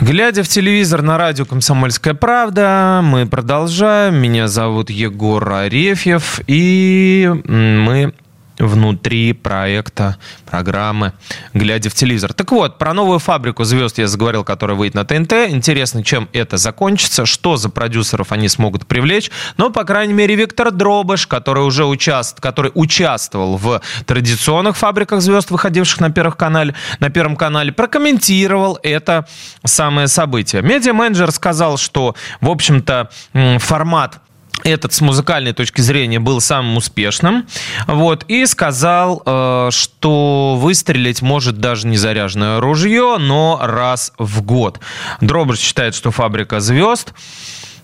Глядя 0.00 0.44
в 0.44 0.48
телевизор 0.48 1.02
на 1.02 1.18
радио 1.18 1.44
«Комсомольская 1.44 2.14
правда», 2.14 3.00
мы 3.02 3.26
продолжаем. 3.26 4.14
Меня 4.14 4.46
зовут 4.46 4.90
Егор 4.90 5.52
Арефьев, 5.52 6.40
и 6.46 7.28
мы 7.44 8.14
внутри 8.58 9.32
проекта, 9.32 10.16
программы 10.46 11.12
«Глядя 11.54 11.90
в 11.90 11.94
телевизор». 11.94 12.32
Так 12.32 12.52
вот, 12.52 12.78
про 12.78 12.92
новую 12.92 13.18
фабрику 13.18 13.64
звезд 13.64 13.98
я 13.98 14.06
заговорил, 14.06 14.44
которая 14.44 14.76
выйдет 14.76 14.94
на 14.94 15.04
ТНТ. 15.04 15.32
Интересно, 15.48 16.02
чем 16.02 16.28
это 16.32 16.56
закончится, 16.56 17.26
что 17.26 17.56
за 17.56 17.68
продюсеров 17.68 18.32
они 18.32 18.48
смогут 18.48 18.86
привлечь. 18.86 19.30
Но, 19.56 19.70
по 19.70 19.84
крайней 19.84 20.14
мере, 20.14 20.34
Виктор 20.34 20.70
Дробыш, 20.70 21.26
который 21.26 21.64
уже 21.64 21.84
участ... 21.84 22.40
который 22.40 22.70
участвовал 22.74 23.56
в 23.56 23.80
традиционных 24.06 24.76
фабриках 24.76 25.20
звезд, 25.20 25.50
выходивших 25.50 26.00
на, 26.00 26.10
первых 26.10 26.36
канале, 26.36 26.74
на 27.00 27.10
Первом 27.10 27.36
канале, 27.36 27.72
прокомментировал 27.72 28.78
это 28.82 29.26
самое 29.64 30.08
событие. 30.08 30.62
Медиа-менеджер 30.62 31.30
сказал, 31.32 31.78
что, 31.78 32.14
в 32.40 32.48
общем-то, 32.48 33.10
формат 33.58 34.20
этот 34.64 34.92
с 34.92 35.00
музыкальной 35.00 35.52
точки 35.52 35.80
зрения 35.80 36.18
был 36.18 36.40
самым 36.40 36.76
успешным. 36.76 37.46
Вот, 37.86 38.24
и 38.28 38.46
сказал, 38.46 39.22
э, 39.24 39.68
что 39.70 40.56
выстрелить 40.60 41.22
может 41.22 41.58
даже 41.58 41.86
не 41.86 41.96
заряженное 41.96 42.60
ружье, 42.60 43.16
но 43.18 43.58
раз 43.62 44.12
в 44.18 44.42
год. 44.42 44.80
Дробыш 45.20 45.58
считает, 45.58 45.94
что 45.94 46.10
фабрика 46.10 46.60
звезд 46.60 47.12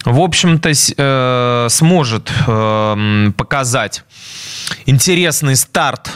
в 0.04 0.20
общем-то, 0.20 0.70
э, 0.70 1.66
сможет 1.70 2.30
э, 2.46 3.30
показать 3.38 4.04
интересный 4.84 5.56
старт 5.56 6.12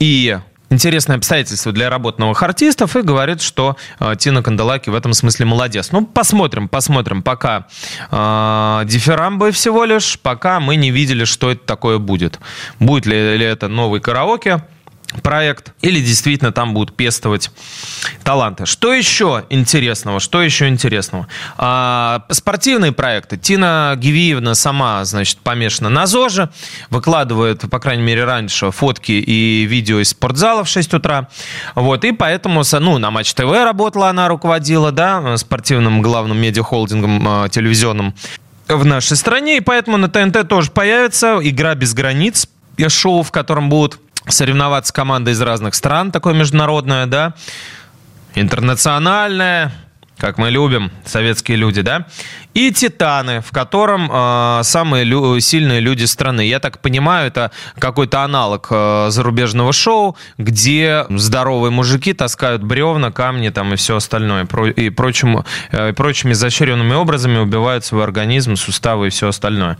и 0.00 0.38
интересное 0.70 1.16
обстоятельство 1.16 1.72
для 1.72 1.90
работ 1.90 2.18
новых 2.18 2.42
артистов 2.42 2.96
и 2.96 3.02
говорит, 3.02 3.40
что 3.40 3.76
э, 4.00 4.14
Тина 4.18 4.42
Канделаки 4.42 4.90
в 4.90 4.94
этом 4.94 5.12
смысле 5.12 5.46
молодец. 5.46 5.90
Ну, 5.92 6.06
посмотрим, 6.06 6.68
посмотрим. 6.68 7.22
Пока 7.22 7.66
э, 8.10 8.82
дифирамбы 8.86 9.52
всего 9.52 9.84
лишь, 9.84 10.18
пока 10.18 10.60
мы 10.60 10.76
не 10.76 10.90
видели, 10.90 11.24
что 11.24 11.50
это 11.50 11.64
такое 11.64 11.98
будет. 11.98 12.38
Будет 12.80 13.06
ли, 13.06 13.36
ли 13.36 13.44
это 13.44 13.68
новый 13.68 14.00
караоке, 14.00 14.62
проект, 15.22 15.72
или 15.82 16.00
действительно 16.00 16.52
там 16.52 16.74
будут 16.74 16.96
пестовать 16.96 17.50
таланты. 18.24 18.66
Что 18.66 18.92
еще 18.92 19.44
интересного? 19.50 20.20
Что 20.20 20.42
еще 20.42 20.68
интересного? 20.68 21.28
А, 21.56 22.24
спортивные 22.30 22.92
проекты. 22.92 23.36
Тина 23.36 23.94
Гивиевна 23.96 24.54
сама, 24.54 25.04
значит, 25.04 25.38
помешана 25.38 25.88
на 25.88 26.06
ЗОЖе, 26.06 26.50
выкладывает, 26.90 27.68
по 27.70 27.78
крайней 27.78 28.02
мере, 28.02 28.24
раньше 28.24 28.70
фотки 28.70 29.12
и 29.12 29.64
видео 29.64 30.00
из 30.00 30.10
спортзала 30.10 30.64
в 30.64 30.68
6 30.68 30.94
утра. 30.94 31.28
Вот, 31.74 32.04
и 32.04 32.12
поэтому, 32.12 32.62
ну, 32.80 32.98
на 32.98 33.10
Матч 33.10 33.34
ТВ 33.34 33.50
работала 33.50 34.08
она, 34.08 34.28
руководила, 34.28 34.92
да, 34.92 35.36
спортивным 35.36 36.02
главным 36.02 36.38
медиахолдингом 36.38 37.26
а, 37.28 37.48
телевизионным 37.48 38.14
в 38.68 38.84
нашей 38.84 39.16
стране, 39.16 39.58
и 39.58 39.60
поэтому 39.60 39.96
на 39.96 40.08
ТНТ 40.08 40.48
тоже 40.48 40.72
появится 40.72 41.38
«Игра 41.40 41.76
без 41.76 41.94
границ», 41.94 42.48
шоу, 42.88 43.22
в 43.22 43.30
котором 43.30 43.68
будут 43.68 43.98
соревноваться 44.28 44.92
команды 44.92 45.30
из 45.30 45.40
разных 45.40 45.74
стран, 45.74 46.12
такое 46.12 46.34
международное, 46.34 47.06
да, 47.06 47.34
интернациональное, 48.34 49.72
как 50.18 50.38
мы 50.38 50.50
любим, 50.50 50.90
советские 51.04 51.56
люди, 51.58 51.82
да, 51.82 52.06
и 52.56 52.72
«Титаны», 52.72 53.42
в 53.42 53.50
котором 53.50 54.10
э, 54.10 54.60
самые 54.62 55.04
лю- 55.04 55.38
сильные 55.40 55.80
люди 55.80 56.04
страны. 56.04 56.46
Я 56.46 56.58
так 56.58 56.80
понимаю, 56.80 57.26
это 57.26 57.50
какой-то 57.78 58.22
аналог 58.22 58.68
э, 58.70 59.08
зарубежного 59.10 59.74
шоу, 59.74 60.16
где 60.38 61.04
здоровые 61.10 61.70
мужики 61.70 62.14
таскают 62.14 62.62
бревна, 62.62 63.12
камни 63.12 63.50
там 63.50 63.74
и 63.74 63.76
все 63.76 63.96
остальное. 63.96 64.46
Про- 64.46 64.70
и 64.70 64.88
прочим, 64.88 65.44
э, 65.70 65.92
прочими 65.92 66.32
изощренными 66.32 66.94
образами 66.94 67.36
убивают 67.36 67.84
свой 67.84 68.04
организм, 68.04 68.56
суставы 68.56 69.08
и 69.08 69.10
все 69.10 69.28
остальное. 69.28 69.76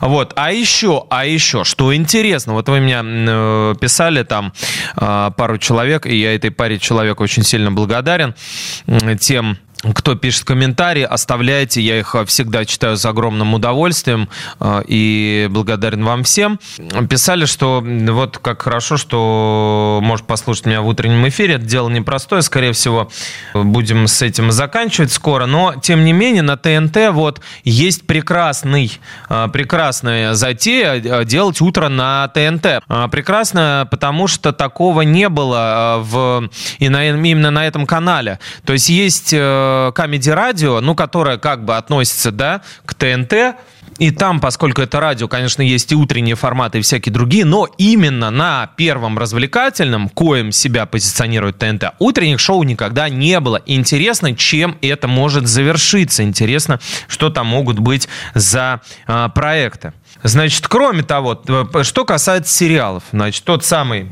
Вот. 0.00 0.32
А 0.36 0.50
еще, 0.50 1.04
а 1.10 1.26
еще, 1.26 1.62
что 1.64 1.94
интересно, 1.94 2.54
вот 2.54 2.70
вы 2.70 2.80
меня 2.80 3.02
э, 3.04 3.74
писали 3.78 4.22
там 4.22 4.54
э, 4.96 5.30
пару 5.36 5.58
человек, 5.58 6.06
и 6.06 6.16
я 6.16 6.34
этой 6.34 6.50
паре 6.50 6.78
человек 6.78 7.20
очень 7.20 7.42
сильно 7.42 7.70
благодарен 7.70 8.34
тем, 9.20 9.58
кто 9.92 10.14
пишет 10.14 10.44
комментарии, 10.44 11.02
оставляйте, 11.02 11.80
я 11.80 11.98
их 11.98 12.14
всегда 12.26 12.64
читаю 12.64 12.96
с 12.96 13.04
огромным 13.04 13.54
удовольствием 13.54 14.28
э, 14.60 14.82
и 14.86 15.48
благодарен 15.50 16.04
вам 16.04 16.24
всем. 16.24 16.58
Писали, 17.08 17.44
что 17.44 17.84
вот 17.84 18.38
как 18.38 18.62
хорошо, 18.62 18.96
что 18.96 20.00
может 20.02 20.26
послушать 20.26 20.66
меня 20.66 20.80
в 20.80 20.86
утреннем 20.86 21.28
эфире. 21.28 21.54
Это 21.54 21.64
дело 21.64 21.88
непростое, 21.88 22.42
скорее 22.42 22.72
всего, 22.72 23.10
будем 23.52 24.06
с 24.06 24.22
этим 24.22 24.52
заканчивать 24.52 25.12
скоро, 25.12 25.46
но 25.46 25.74
тем 25.82 26.04
не 26.04 26.12
менее 26.12 26.42
на 26.42 26.56
ТНТ 26.56 27.10
вот 27.10 27.40
есть 27.64 28.06
прекрасный, 28.06 28.98
э, 29.28 29.48
прекрасная 29.52 30.34
затея 30.34 30.94
э, 30.94 31.24
делать 31.24 31.60
утро 31.60 31.88
на 31.88 32.28
ТНТ. 32.28 32.84
Прекрасно, 33.10 33.86
потому 33.90 34.28
что 34.28 34.52
такого 34.52 35.02
не 35.02 35.28
было 35.28 35.98
в, 36.00 36.48
и 36.78 36.88
на, 36.88 37.08
именно 37.08 37.50
на 37.50 37.66
этом 37.66 37.86
канале. 37.86 38.38
То 38.64 38.72
есть 38.72 38.88
есть 38.88 39.34
Comedy 39.94 40.34
Radio, 40.34 40.80
ну, 40.80 40.94
которая 40.94 41.38
как 41.38 41.64
бы 41.64 41.76
относится, 41.76 42.30
да, 42.30 42.62
к 42.84 42.94
ТНТ, 42.94 43.56
и 43.98 44.10
там, 44.10 44.40
поскольку 44.40 44.82
это 44.82 44.98
радио, 44.98 45.28
конечно, 45.28 45.62
есть 45.62 45.92
и 45.92 45.94
утренние 45.94 46.34
форматы, 46.34 46.78
и 46.78 46.82
всякие 46.82 47.12
другие, 47.12 47.44
но 47.44 47.68
именно 47.78 48.30
на 48.30 48.70
первом 48.76 49.18
развлекательном, 49.18 50.08
коем 50.08 50.50
себя 50.50 50.86
позиционирует 50.86 51.58
ТНТ, 51.58 51.92
утренних 51.98 52.40
шоу 52.40 52.62
никогда 52.64 53.08
не 53.08 53.38
было. 53.40 53.62
Интересно, 53.66 54.34
чем 54.34 54.76
это 54.82 55.06
может 55.06 55.46
завершиться. 55.46 56.24
Интересно, 56.24 56.80
что 57.06 57.30
там 57.30 57.46
могут 57.46 57.78
быть 57.78 58.08
за 58.34 58.80
э, 59.06 59.28
проекты. 59.34 59.92
Значит, 60.24 60.66
кроме 60.68 61.02
того, 61.02 61.38
что 61.82 62.06
касается 62.06 62.50
сериалов, 62.50 63.02
значит, 63.12 63.44
тот 63.44 63.62
самый 63.62 64.10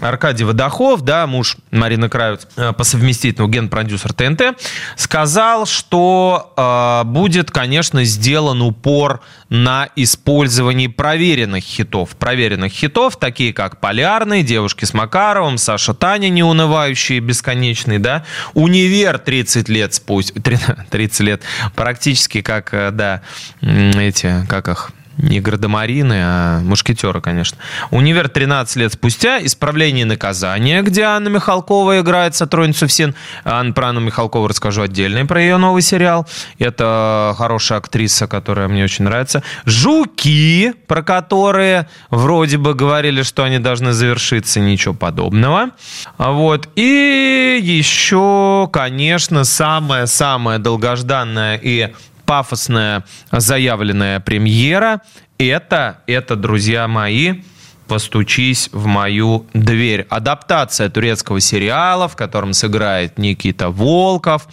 Аркадий 0.00 0.44
Водохов, 0.44 1.02
да, 1.02 1.26
муж 1.26 1.58
Марины 1.70 2.08
Кравец, 2.08 2.48
э, 2.56 2.72
по 2.72 2.82
совместительству 2.82 3.46
генпродюсер 3.46 4.14
ТНТ, 4.14 4.58
сказал, 4.96 5.66
что 5.66 6.54
э, 6.56 7.06
будет, 7.06 7.50
конечно, 7.50 8.04
сделан 8.04 8.62
упор 8.62 9.20
на 9.50 9.90
использовании 9.96 10.86
проверенных 10.86 11.62
хитов. 11.62 12.16
Проверенных 12.16 12.72
хитов, 12.72 13.18
такие 13.18 13.52
как 13.52 13.80
«Полярный», 13.80 14.42
«Девушки 14.42 14.86
с 14.86 14.94
Макаровым», 14.94 15.58
«Саша 15.58 15.92
Таня», 15.92 16.30
неунывающие, 16.30 17.20
бесконечные, 17.20 17.98
да, 17.98 18.24
«Универ» 18.54 19.18
30 19.18 19.68
лет 19.68 19.92
спустя, 19.92 20.40
30 20.90 21.20
лет, 21.20 21.42
практически 21.74 22.40
как, 22.40 22.72
э, 22.72 22.90
да, 22.92 23.20
эти, 23.60 24.46
как 24.48 24.68
их, 24.68 24.90
не 25.18 25.40
гардемарины, 25.40 26.20
а 26.24 26.60
мушкетеры, 26.60 27.20
конечно. 27.20 27.58
«Универ» 27.90 28.28
13 28.28 28.76
лет 28.76 28.92
спустя, 28.92 29.44
«Исправление 29.44 30.02
и 30.02 30.04
наказание», 30.04 30.82
где 30.82 31.02
Анна 31.02 31.28
Михалкова 31.28 32.00
играет 32.00 32.34
сотрудницу 32.34 32.86
ФСИН. 32.86 33.14
Анна, 33.44 33.72
про 33.72 33.88
Анну 33.88 34.00
Михалкову 34.00 34.48
расскажу 34.48 34.82
отдельно, 34.82 35.24
про 35.26 35.40
ее 35.40 35.56
новый 35.56 35.82
сериал. 35.82 36.26
Это 36.58 37.34
хорошая 37.36 37.78
актриса, 37.78 38.26
которая 38.26 38.68
мне 38.68 38.84
очень 38.84 39.04
нравится. 39.04 39.42
«Жуки», 39.64 40.74
про 40.86 41.02
которые 41.02 41.88
вроде 42.10 42.58
бы 42.58 42.74
говорили, 42.74 43.22
что 43.22 43.44
они 43.44 43.58
должны 43.58 43.92
завершиться, 43.92 44.60
ничего 44.60 44.94
подобного. 44.94 45.70
Вот. 46.18 46.68
И 46.76 47.60
еще, 47.62 48.68
конечно, 48.72 49.44
самая-самая 49.44 50.58
долгожданная 50.58 51.60
и 51.62 51.92
пафосная 52.24 53.04
заявленная 53.30 54.20
премьера. 54.20 55.00
Это, 55.38 56.00
это, 56.06 56.36
друзья 56.36 56.88
мои, 56.88 57.42
«Постучись 57.88 58.70
в 58.72 58.86
мою 58.86 59.46
дверь». 59.52 60.06
Адаптация 60.08 60.88
турецкого 60.88 61.40
сериала, 61.40 62.08
в 62.08 62.16
котором 62.16 62.54
сыграет 62.54 63.18
Никита 63.18 63.68
Волков 63.68 64.48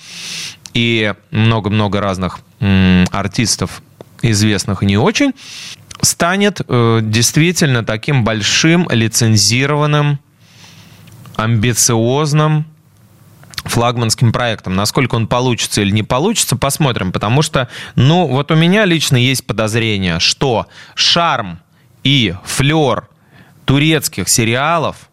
и 0.73 1.13
много-много 1.31 2.01
разных 2.01 2.39
м, 2.59 3.05
артистов, 3.11 3.81
известных 4.21 4.83
и 4.83 4.85
не 4.85 4.97
очень, 4.97 5.33
станет 6.01 6.61
э, 6.67 6.99
действительно 7.03 7.85
таким 7.85 8.23
большим, 8.23 8.87
лицензированным, 8.89 10.19
амбициозным 11.35 12.65
флагманским 13.63 14.31
проектом. 14.31 14.75
Насколько 14.75 15.15
он 15.15 15.27
получится 15.27 15.81
или 15.81 15.91
не 15.91 16.03
получится, 16.03 16.55
посмотрим. 16.55 17.11
Потому 17.11 17.41
что, 17.41 17.69
ну, 17.95 18.27
вот 18.27 18.51
у 18.51 18.55
меня 18.55 18.85
лично 18.85 19.17
есть 19.17 19.45
подозрение, 19.45 20.19
что 20.19 20.67
шарм 20.95 21.59
и 22.03 22.33
флер 22.43 23.07
турецких 23.65 24.27
сериалов 24.27 25.09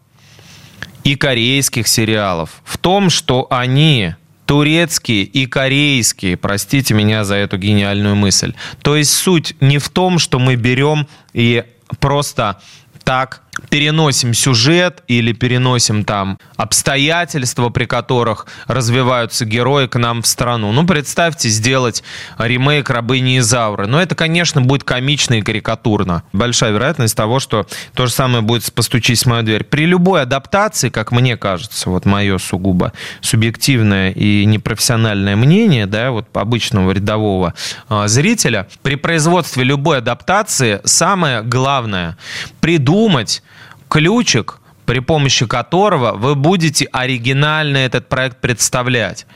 и 1.03 1.15
корейских 1.15 1.87
сериалов 1.87 2.61
в 2.63 2.77
том, 2.77 3.09
что 3.09 3.47
они 3.49 4.15
турецкие 4.45 5.23
и 5.23 5.45
корейские, 5.45 6.35
простите 6.35 6.95
меня 6.95 7.23
за 7.23 7.35
эту 7.35 7.57
гениальную 7.57 8.15
мысль. 8.15 8.55
То 8.81 8.95
есть 8.95 9.13
суть 9.13 9.55
не 9.59 9.77
в 9.77 9.89
том, 9.89 10.17
что 10.17 10.39
мы 10.39 10.55
берем 10.55 11.07
и 11.33 11.63
просто 11.99 12.59
так 13.03 13.43
переносим 13.69 14.33
сюжет 14.33 15.03
или 15.07 15.33
переносим 15.33 16.03
там 16.03 16.37
обстоятельства, 16.57 17.69
при 17.69 17.85
которых 17.85 18.47
развиваются 18.67 19.45
герои 19.45 19.87
к 19.87 19.97
нам 19.97 20.21
в 20.21 20.27
страну. 20.27 20.71
Ну, 20.71 20.85
представьте, 20.85 21.49
сделать 21.49 22.03
ремейк 22.37 22.89
«Рабыни 22.89 23.39
Изауры». 23.39 23.87
Но 23.87 24.01
это, 24.01 24.15
конечно, 24.15 24.61
будет 24.61 24.83
комично 24.83 25.35
и 25.35 25.41
карикатурно. 25.41 26.23
Большая 26.33 26.71
вероятность 26.71 27.15
того, 27.15 27.39
что 27.39 27.67
то 27.93 28.05
же 28.05 28.11
самое 28.11 28.41
будет 28.41 28.71
«Постучись 28.73 29.23
в 29.23 29.25
мою 29.27 29.43
дверь». 29.43 29.63
При 29.63 29.85
любой 29.85 30.21
адаптации, 30.21 30.89
как 30.89 31.11
мне 31.11 31.37
кажется, 31.37 31.89
вот 31.89 32.05
мое 32.05 32.37
сугубо 32.37 32.93
субъективное 33.21 34.11
и 34.11 34.45
непрофессиональное 34.45 35.35
мнение, 35.35 35.85
да, 35.85 36.11
вот 36.11 36.25
обычного 36.33 36.91
рядового 36.91 37.53
э, 37.89 38.07
зрителя, 38.07 38.67
при 38.81 38.95
производстве 38.95 39.63
любой 39.63 39.99
адаптации 39.99 40.81
самое 40.83 41.41
главное 41.41 42.17
придумать 42.61 43.41
ключик, 43.87 44.59
при 44.85 44.99
помощи 44.99 45.45
которого 45.45 46.13
вы 46.13 46.33
будете 46.33 46.85
оригинально 46.85 47.77
этот 47.77 48.09
проект 48.09 48.41
представлять. 48.41 49.27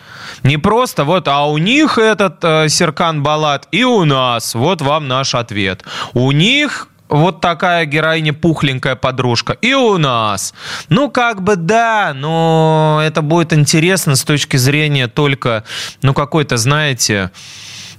Не 0.42 0.58
просто 0.58 1.04
вот, 1.04 1.28
а 1.28 1.48
у 1.48 1.60
них 1.60 2.00
этот 2.00 2.44
э, 2.44 2.70
Серкан 2.70 3.22
Балат, 3.22 3.68
и 3.72 3.84
у 3.84 4.04
нас, 4.04 4.56
вот 4.56 4.82
вам 4.82 5.08
наш 5.08 5.36
ответ. 5.36 5.84
У 6.14 6.32
них 6.32 6.90
вот 7.14 7.42
такая 7.42 7.86
героиня 7.86 8.34
пухленькая 8.34 8.96
подружка. 8.96 9.54
И 9.54 9.74
у 9.74 10.00
нас. 10.00 10.56
Ну, 10.90 11.12
как 11.12 11.44
бы 11.44 11.56
да, 11.56 12.14
но 12.16 13.00
это 13.04 13.22
будет 13.22 13.54
интересно 13.54 14.16
с 14.16 14.24
точки 14.24 14.58
зрения 14.58 15.08
только, 15.08 15.64
ну, 16.02 16.16
какой-то, 16.16 16.58
знаете, 16.58 17.30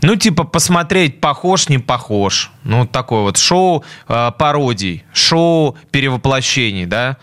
ну, 0.05 0.17
типа, 0.17 0.45
посмотреть, 0.45 1.21
похож, 1.21 1.69
не 1.69 1.79
похож. 1.79 2.51
Ну, 2.65 2.87
такое 2.87 3.23
вот 3.23 3.37
шоу 3.37 3.85
э, 4.09 4.33
пародий, 4.39 5.03
шоу 5.13 5.77
перевоплощений, 5.91 6.87
да, 6.87 7.17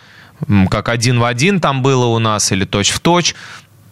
как 0.70 0.90
один 0.90 1.20
в 1.20 1.26
один 1.26 1.60
там 1.60 1.84
было 1.84 2.06
у 2.06 2.20
нас 2.20 2.52
или 2.52 2.66
точь 2.66 2.90
в 2.90 3.00
точь. 3.00 3.36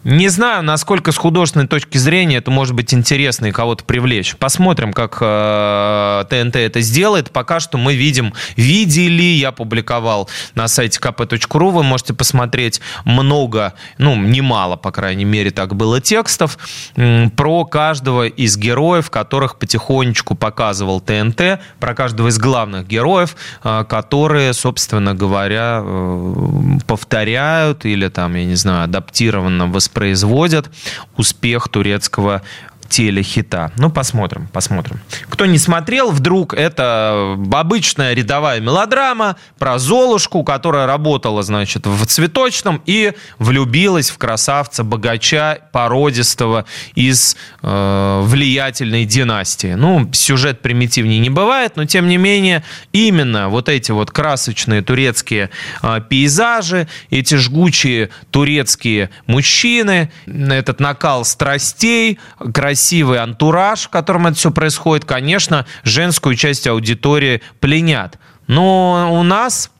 Не 0.02 0.28
знаю, 0.28 0.62
насколько 0.62 1.12
с 1.12 1.18
художественной 1.18 1.66
точки 1.66 1.98
зрения 1.98 2.36
это 2.36 2.50
может 2.50 2.74
быть 2.74 2.94
интересно 2.94 3.46
и 3.46 3.52
кого-то 3.52 3.84
привлечь. 3.84 4.34
Посмотрим, 4.36 4.94
как 4.94 5.18
э, 5.20 6.24
ТНТ 6.30 6.56
это 6.56 6.80
сделает. 6.80 7.30
Пока 7.30 7.60
что 7.60 7.76
мы 7.76 7.94
видим, 7.94 8.32
видели, 8.56 9.22
я 9.22 9.52
публиковал 9.52 10.30
на 10.54 10.68
сайте 10.68 10.98
kp.ru, 10.98 11.70
вы 11.70 11.82
можете 11.82 12.14
посмотреть 12.14 12.80
много, 13.04 13.74
ну, 13.98 14.16
немало, 14.16 14.76
по 14.76 14.90
крайней 14.90 15.26
мере, 15.26 15.50
так 15.50 15.76
было 15.76 16.00
текстов 16.00 16.56
э, 16.96 17.28
про 17.36 17.66
каждого 17.66 18.26
из 18.26 18.56
героев, 18.56 19.10
которых 19.10 19.58
потихонечку 19.58 20.34
показывал 20.34 21.02
ТНТ, 21.02 21.60
про 21.78 21.94
каждого 21.94 22.28
из 22.28 22.38
главных 22.38 22.86
героев, 22.86 23.36
э, 23.64 23.84
которые, 23.86 24.54
собственно 24.54 25.14
говоря, 25.14 25.82
э, 25.84 26.78
повторяют 26.86 27.84
или 27.84 28.08
там, 28.08 28.34
я 28.34 28.46
не 28.46 28.54
знаю, 28.54 28.84
адаптированно 28.84 29.66
воспринимают 29.66 29.89
воспроизводят 29.90 30.70
успех 31.16 31.68
турецкого 31.68 32.42
телехита. 32.90 33.72
Ну, 33.78 33.88
посмотрим, 33.88 34.48
посмотрим. 34.52 35.00
Кто 35.28 35.46
не 35.46 35.58
смотрел, 35.58 36.10
вдруг 36.10 36.54
это 36.54 37.38
обычная 37.52 38.12
рядовая 38.14 38.60
мелодрама 38.60 39.36
про 39.58 39.78
Золушку, 39.78 40.42
которая 40.42 40.86
работала, 40.86 41.42
значит, 41.42 41.86
в 41.86 42.04
цветочном 42.06 42.82
и 42.86 43.14
влюбилась 43.38 44.10
в 44.10 44.18
красавца 44.18 44.82
богача 44.82 45.60
породистого 45.72 46.66
из 46.96 47.36
э, 47.62 48.20
влиятельной 48.24 49.04
династии. 49.04 49.74
Ну, 49.74 50.10
сюжет 50.12 50.60
примитивнее 50.60 51.20
не 51.20 51.30
бывает, 51.30 51.76
но 51.76 51.84
тем 51.84 52.08
не 52.08 52.16
менее 52.16 52.64
именно 52.92 53.48
вот 53.48 53.68
эти 53.68 53.92
вот 53.92 54.10
красочные 54.10 54.82
турецкие 54.82 55.50
э, 55.82 56.00
пейзажи, 56.08 56.88
эти 57.10 57.36
жгучие 57.36 58.10
турецкие 58.32 59.10
мужчины, 59.26 60.10
этот 60.26 60.80
накал 60.80 61.24
страстей, 61.24 62.18
красивые 62.52 62.79
красивый 62.80 63.18
антураж, 63.18 63.82
в 63.82 63.88
котором 63.88 64.26
это 64.26 64.36
все 64.36 64.50
происходит, 64.50 65.04
конечно, 65.04 65.66
женскую 65.84 66.34
часть 66.34 66.66
аудитории 66.66 67.42
пленят. 67.60 68.18
Но 68.46 69.10
у 69.12 69.22
нас 69.22 69.70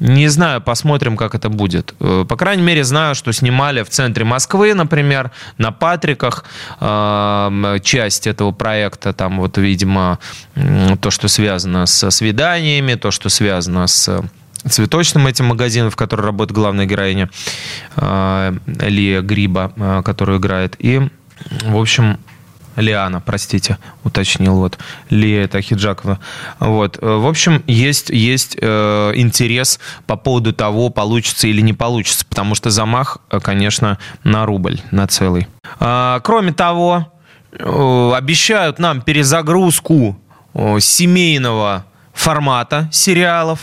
не 0.00 0.28
знаю, 0.28 0.60
посмотрим, 0.60 1.16
как 1.16 1.34
это 1.34 1.48
будет. 1.48 1.94
Э, 2.00 2.24
по 2.26 2.36
крайней 2.36 2.62
мере, 2.62 2.84
знаю, 2.84 3.14
что 3.14 3.32
снимали 3.32 3.82
в 3.82 3.88
центре 3.88 4.24
Москвы, 4.24 4.74
например, 4.74 5.30
на 5.58 5.72
Патриках 5.72 6.44
э, 6.80 7.78
часть 7.82 8.26
этого 8.26 8.52
проекта. 8.52 9.12
Там 9.12 9.40
вот, 9.40 9.58
видимо, 9.58 10.18
то, 11.00 11.10
что 11.10 11.28
связано 11.28 11.86
со 11.86 12.10
свиданиями, 12.10 12.94
то, 12.94 13.10
что 13.10 13.28
связано 13.28 13.88
с 13.88 14.22
цветочным 14.68 15.26
этим 15.26 15.46
магазином, 15.46 15.90
в 15.90 15.96
котором 15.96 16.24
работает 16.26 16.54
главная 16.54 16.86
героиня 16.86 17.28
э, 17.96 18.52
Лия 18.66 19.20
Гриба, 19.20 20.02
которую 20.04 20.38
играет. 20.38 20.76
И, 20.78 21.08
в 21.62 21.76
общем, 21.76 22.18
Лиана, 22.78 23.20
простите, 23.20 23.78
уточнил 24.04 24.54
вот. 24.54 24.78
Лия 25.10 25.44
это 25.44 25.60
Хиджакова. 25.60 26.18
Вот. 26.60 26.98
Э, 27.00 27.16
в 27.16 27.26
общем, 27.26 27.62
есть, 27.66 28.10
есть 28.10 28.56
э, 28.60 29.12
интерес 29.14 29.80
по 30.06 30.16
поводу 30.16 30.52
того, 30.52 30.90
получится 30.90 31.48
или 31.48 31.60
не 31.60 31.72
получится, 31.72 32.24
потому 32.26 32.54
что 32.54 32.70
замах, 32.70 33.18
э, 33.30 33.40
конечно, 33.40 33.98
на 34.24 34.46
рубль, 34.46 34.80
на 34.90 35.06
целый. 35.06 35.48
А, 35.80 36.20
кроме 36.20 36.52
того, 36.52 37.12
э, 37.52 38.12
обещают 38.14 38.78
нам 38.78 39.02
перезагрузку 39.02 40.18
э, 40.54 40.80
семейного 40.80 41.84
формата 42.12 42.88
сериалов. 42.92 43.60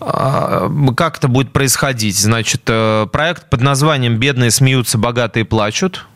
А, 0.00 0.70
как 0.96 1.18
это 1.18 1.28
будет 1.28 1.52
происходить? 1.52 2.18
Значит, 2.18 2.62
э, 2.66 3.06
проект 3.12 3.50
под 3.50 3.60
названием 3.60 4.16
«Бедные 4.16 4.50
смеются, 4.50 4.98
богатые 4.98 5.44
плачут» 5.44 6.06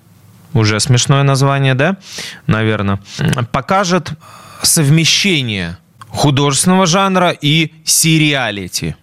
уже 0.55 0.81
смешное 0.81 1.23
название, 1.23 1.75
да, 1.75 1.97
наверное, 2.47 3.01
покажет 3.53 4.13
совмещение 4.63 5.79
художественного 6.09 6.87
жанра 6.87 7.31
и 7.31 7.73
сериалити. 7.85 8.97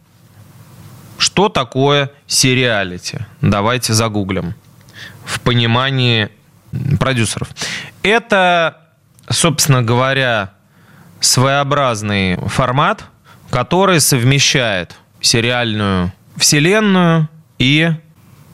Что 1.17 1.49
такое 1.49 2.11
сериалити? 2.27 3.19
Давайте 3.41 3.93
загуглим. 3.93 4.53
В 5.25 5.39
понимании 5.41 6.29
продюсеров. 6.99 7.49
Это, 8.03 8.77
собственно 9.29 9.81
говоря, 9.81 10.53
своеобразный 11.19 12.37
формат, 12.47 13.05
который 13.49 13.99
совмещает 13.99 14.95
сериальную 15.21 16.13
вселенную 16.35 17.29
и 17.57 17.91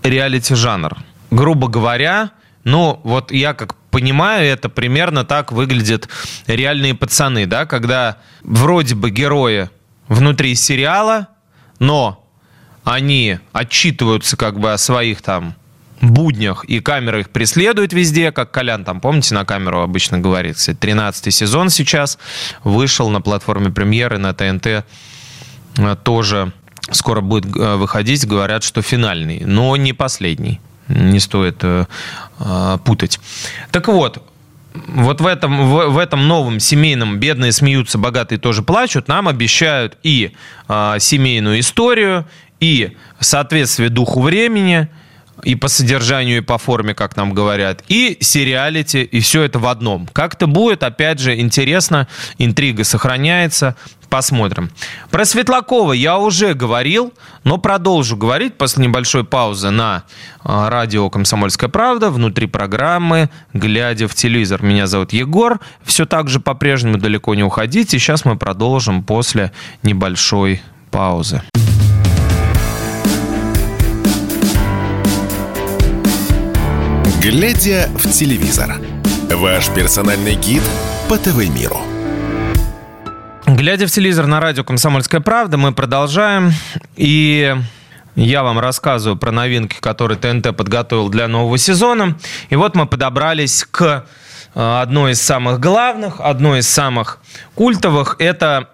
реалити-жанр. 0.03 0.97
Грубо 1.31 1.67
говоря, 1.67 2.31
ну, 2.63 2.99
вот 3.03 3.31
я 3.31 3.53
как 3.53 3.75
понимаю, 3.91 4.45
это 4.45 4.69
примерно 4.69 5.25
так 5.25 5.51
выглядят 5.51 6.09
реальные 6.47 6.95
пацаны, 6.95 7.45
да, 7.45 7.65
когда 7.65 8.17
вроде 8.43 8.95
бы 8.95 9.11
герои 9.11 9.69
внутри 10.07 10.55
сериала, 10.55 11.27
но 11.79 12.27
они 12.83 13.39
отчитываются 13.51 14.37
как 14.37 14.59
бы 14.59 14.73
о 14.73 14.77
своих 14.77 15.21
там 15.21 15.55
буднях, 16.01 16.65
и 16.65 16.79
камера 16.79 17.19
их 17.19 17.29
преследует 17.29 17.93
везде, 17.93 18.31
как 18.31 18.51
Колян 18.51 18.83
там, 18.83 18.99
помните, 18.99 19.35
на 19.35 19.45
камеру 19.45 19.81
обычно 19.81 20.19
говорит. 20.19 20.57
Кстати, 20.57 20.77
13 20.77 21.33
сезон 21.33 21.69
сейчас 21.69 22.17
вышел 22.63 23.09
на 23.09 23.21
платформе 23.21 23.69
премьеры 23.69 24.17
на 24.17 24.33
ТНТ 24.33 24.67
э, 24.67 24.83
тоже 26.03 26.51
скоро 26.91 27.21
будет 27.21 27.55
э, 27.55 27.75
выходить, 27.75 28.27
говорят, 28.27 28.63
что 28.63 28.81
финальный, 28.81 29.43
но 29.45 29.75
не 29.77 29.93
последний 29.93 30.59
не 30.87 31.19
стоит 31.19 31.57
э, 31.63 31.85
э, 32.39 32.77
путать. 32.83 33.19
Так 33.71 33.87
вот, 33.87 34.23
вот 34.73 35.21
в 35.21 35.27
этом, 35.27 35.69
в, 35.69 35.89
в 35.89 35.97
этом 35.97 36.27
новом 36.27 36.59
семейном 36.59 37.19
«Бедные 37.19 37.51
смеются, 37.51 37.97
богатые 37.97 38.39
тоже 38.39 38.63
плачут» 38.63 39.07
нам 39.07 39.27
обещают 39.27 39.97
и 40.03 40.33
э, 40.67 40.95
семейную 40.99 41.59
историю, 41.59 42.25
и 42.59 42.95
соответствие 43.19 43.89
духу 43.89 44.21
времени, 44.21 44.87
и 45.43 45.55
по 45.55 45.67
содержанию, 45.67 46.37
и 46.37 46.41
по 46.41 46.57
форме, 46.57 46.93
как 46.93 47.17
нам 47.17 47.33
говорят, 47.33 47.83
и 47.87 48.17
сериалити, 48.21 49.03
и 49.03 49.19
все 49.19 49.43
это 49.43 49.59
в 49.59 49.67
одном. 49.67 50.07
Как 50.07 50.35
это 50.35 50.47
будет, 50.47 50.83
опять 50.83 51.19
же, 51.19 51.37
интересно, 51.39 52.07
интрига 52.37 52.83
сохраняется, 52.83 53.75
Посмотрим. 54.13 54.69
Про 55.09 55.25
Светлакова 55.25 55.91
я 55.91 56.19
уже 56.19 56.53
говорил, 56.53 57.15
но 57.43 57.57
продолжу 57.57 58.15
говорить 58.15 58.59
после 58.59 58.85
небольшой 58.85 59.23
паузы 59.23 59.71
на 59.71 60.03
а, 60.43 60.69
радио 60.69 61.09
«Комсомольская 61.09 61.67
правда» 61.67 62.11
внутри 62.11 62.45
программы 62.45 63.31
«Глядя 63.53 64.07
в 64.07 64.13
телевизор». 64.13 64.61
Меня 64.61 64.85
зовут 64.85 65.13
Егор. 65.13 65.59
Все 65.83 66.05
так 66.05 66.29
же 66.29 66.39
по-прежнему 66.39 66.99
далеко 66.99 67.33
не 67.33 67.43
уходите. 67.43 67.97
Сейчас 67.97 68.23
мы 68.23 68.37
продолжим 68.37 69.03
после 69.03 69.51
небольшой 69.81 70.61
паузы. 70.91 71.41
«Глядя 77.19 77.89
в 77.95 78.11
телевизор»– 78.11 78.79
ваш 79.31 79.69
персональный 79.69 80.35
гид 80.35 80.61
по 81.09 81.17
ТВ-миру. 81.17 81.92
Глядя 83.55 83.85
в 83.85 83.91
телевизор 83.91 84.25
на 84.25 84.39
радио 84.39 84.63
«Комсомольская 84.63 85.21
правда», 85.21 85.57
мы 85.57 85.73
продолжаем. 85.73 86.53
И 86.95 87.55
я 88.15 88.41
вам 88.41 88.57
рассказываю 88.57 89.15
про 89.15 89.31
новинки, 89.31 89.75
которые 89.79 90.17
ТНТ 90.17 90.57
подготовил 90.57 91.09
для 91.09 91.27
нового 91.27 91.59
сезона. 91.59 92.17
И 92.49 92.55
вот 92.55 92.75
мы 92.75 92.87
подобрались 92.87 93.63
к 93.69 94.07
э, 94.55 94.81
одной 94.81 95.11
из 95.11 95.21
самых 95.21 95.59
главных, 95.59 96.19
одной 96.19 96.61
из 96.61 96.67
самых 96.67 97.19
культовых. 97.53 98.15
Это 98.17 98.69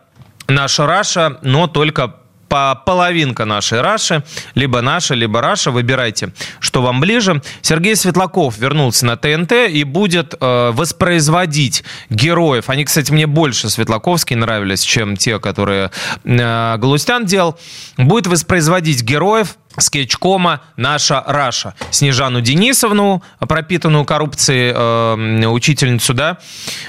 наша 0.47 0.87
Раша, 0.87 1.39
но 1.41 1.67
только 1.67 2.15
по 2.49 2.75
половинка 2.85 3.45
нашей 3.45 3.81
Раши, 3.81 4.23
либо 4.55 4.81
наша, 4.81 5.13
либо 5.13 5.41
Раша, 5.41 5.71
выбирайте, 5.71 6.33
что 6.59 6.81
вам 6.81 6.99
ближе. 6.99 7.41
Сергей 7.61 7.95
Светлаков 7.95 8.57
вернулся 8.57 9.05
на 9.05 9.15
ТНТ 9.15 9.53
и 9.69 9.83
будет 9.83 10.33
э, 10.39 10.71
воспроизводить 10.71 11.83
героев. 12.09 12.69
Они, 12.69 12.83
кстати, 12.83 13.11
мне 13.11 13.27
больше 13.27 13.69
Светлаковские 13.69 14.37
нравились, 14.37 14.81
чем 14.81 15.15
те, 15.15 15.39
которые 15.39 15.91
э, 16.23 16.77
Галустян 16.77 17.25
делал. 17.25 17.57
Будет 17.97 18.27
воспроизводить 18.27 19.03
героев 19.03 19.55
скетчкома 19.77 20.61
«Наша 20.75 21.23
Раша». 21.25 21.75
Снежану 21.91 22.41
Денисовну, 22.41 23.23
пропитанную 23.39 24.05
коррупцией 24.05 24.73
э, 24.75 25.47
учительницу, 25.47 26.13
да, 26.13 26.37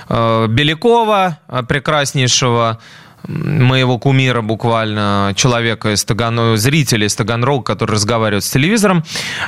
э, 0.09 0.47
Белякова, 0.49 1.39
э, 1.49 1.63
прекраснейшего, 1.69 2.81
моего 3.31 3.99
кумира 3.99 4.43
буквально, 4.43 5.33
человека 5.37 5.93
из 5.93 6.05
Таганрога, 6.05 6.57
зрителя 6.57 7.07
из 7.07 7.15
Таганрога, 7.15 7.65
который 7.65 7.93
разговаривает 7.93 8.45
с 8.45 8.51
телевизором 8.51 9.05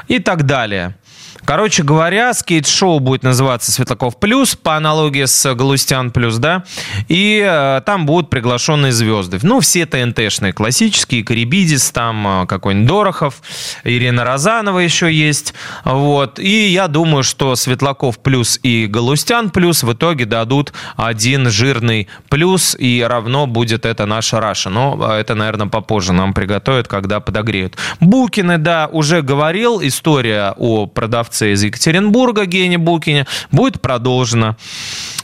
и 0.08 0.18
так 0.18 0.44
далее. 0.44 0.94
Короче 1.44 1.82
говоря, 1.82 2.32
скетч-шоу 2.34 3.00
будет 3.00 3.24
называться 3.24 3.72
«Светлаков 3.72 4.18
плюс», 4.18 4.54
по 4.54 4.76
аналогии 4.76 5.24
с 5.24 5.54
«Галустян 5.54 6.12
плюс», 6.12 6.36
да, 6.36 6.64
и 7.08 7.44
э, 7.44 7.80
там 7.84 8.06
будут 8.06 8.30
приглашенные 8.30 8.92
звезды. 8.92 9.40
Ну, 9.42 9.60
все 9.60 9.84
ТНТшные, 9.86 10.52
классические, 10.52 11.24
Карибидис, 11.24 11.90
там 11.90 12.42
э, 12.42 12.46
какой-нибудь 12.46 12.88
Дорохов, 12.88 13.42
Ирина 13.82 14.24
Розанова 14.24 14.78
еще 14.78 15.12
есть, 15.12 15.52
вот. 15.84 16.38
И 16.38 16.68
я 16.68 16.86
думаю, 16.86 17.24
что 17.24 17.56
«Светлаков 17.56 18.20
плюс» 18.20 18.60
и 18.62 18.86
«Галустян 18.86 19.50
плюс» 19.50 19.82
в 19.82 19.92
итоге 19.92 20.26
дадут 20.26 20.72
один 20.96 21.50
жирный 21.50 22.08
плюс, 22.28 22.76
и 22.78 23.04
равно 23.06 23.46
будет 23.48 23.84
это 23.84 24.06
наша 24.06 24.40
Раша. 24.40 24.70
Но 24.70 24.96
э, 25.10 25.20
это, 25.20 25.34
наверное, 25.34 25.66
попозже 25.66 26.12
нам 26.12 26.34
приготовят, 26.34 26.86
когда 26.86 27.18
подогреют. 27.18 27.76
Букины, 27.98 28.58
да, 28.58 28.88
уже 28.90 29.22
говорил, 29.22 29.80
история 29.82 30.54
о 30.56 30.86
продавце 30.86 31.31
продавце 31.32 31.52
из 31.52 31.62
Екатеринбурга 31.62 32.44
Гене 32.44 32.78
Букине 32.78 33.26
будет 33.50 33.80
продолжена. 33.80 34.56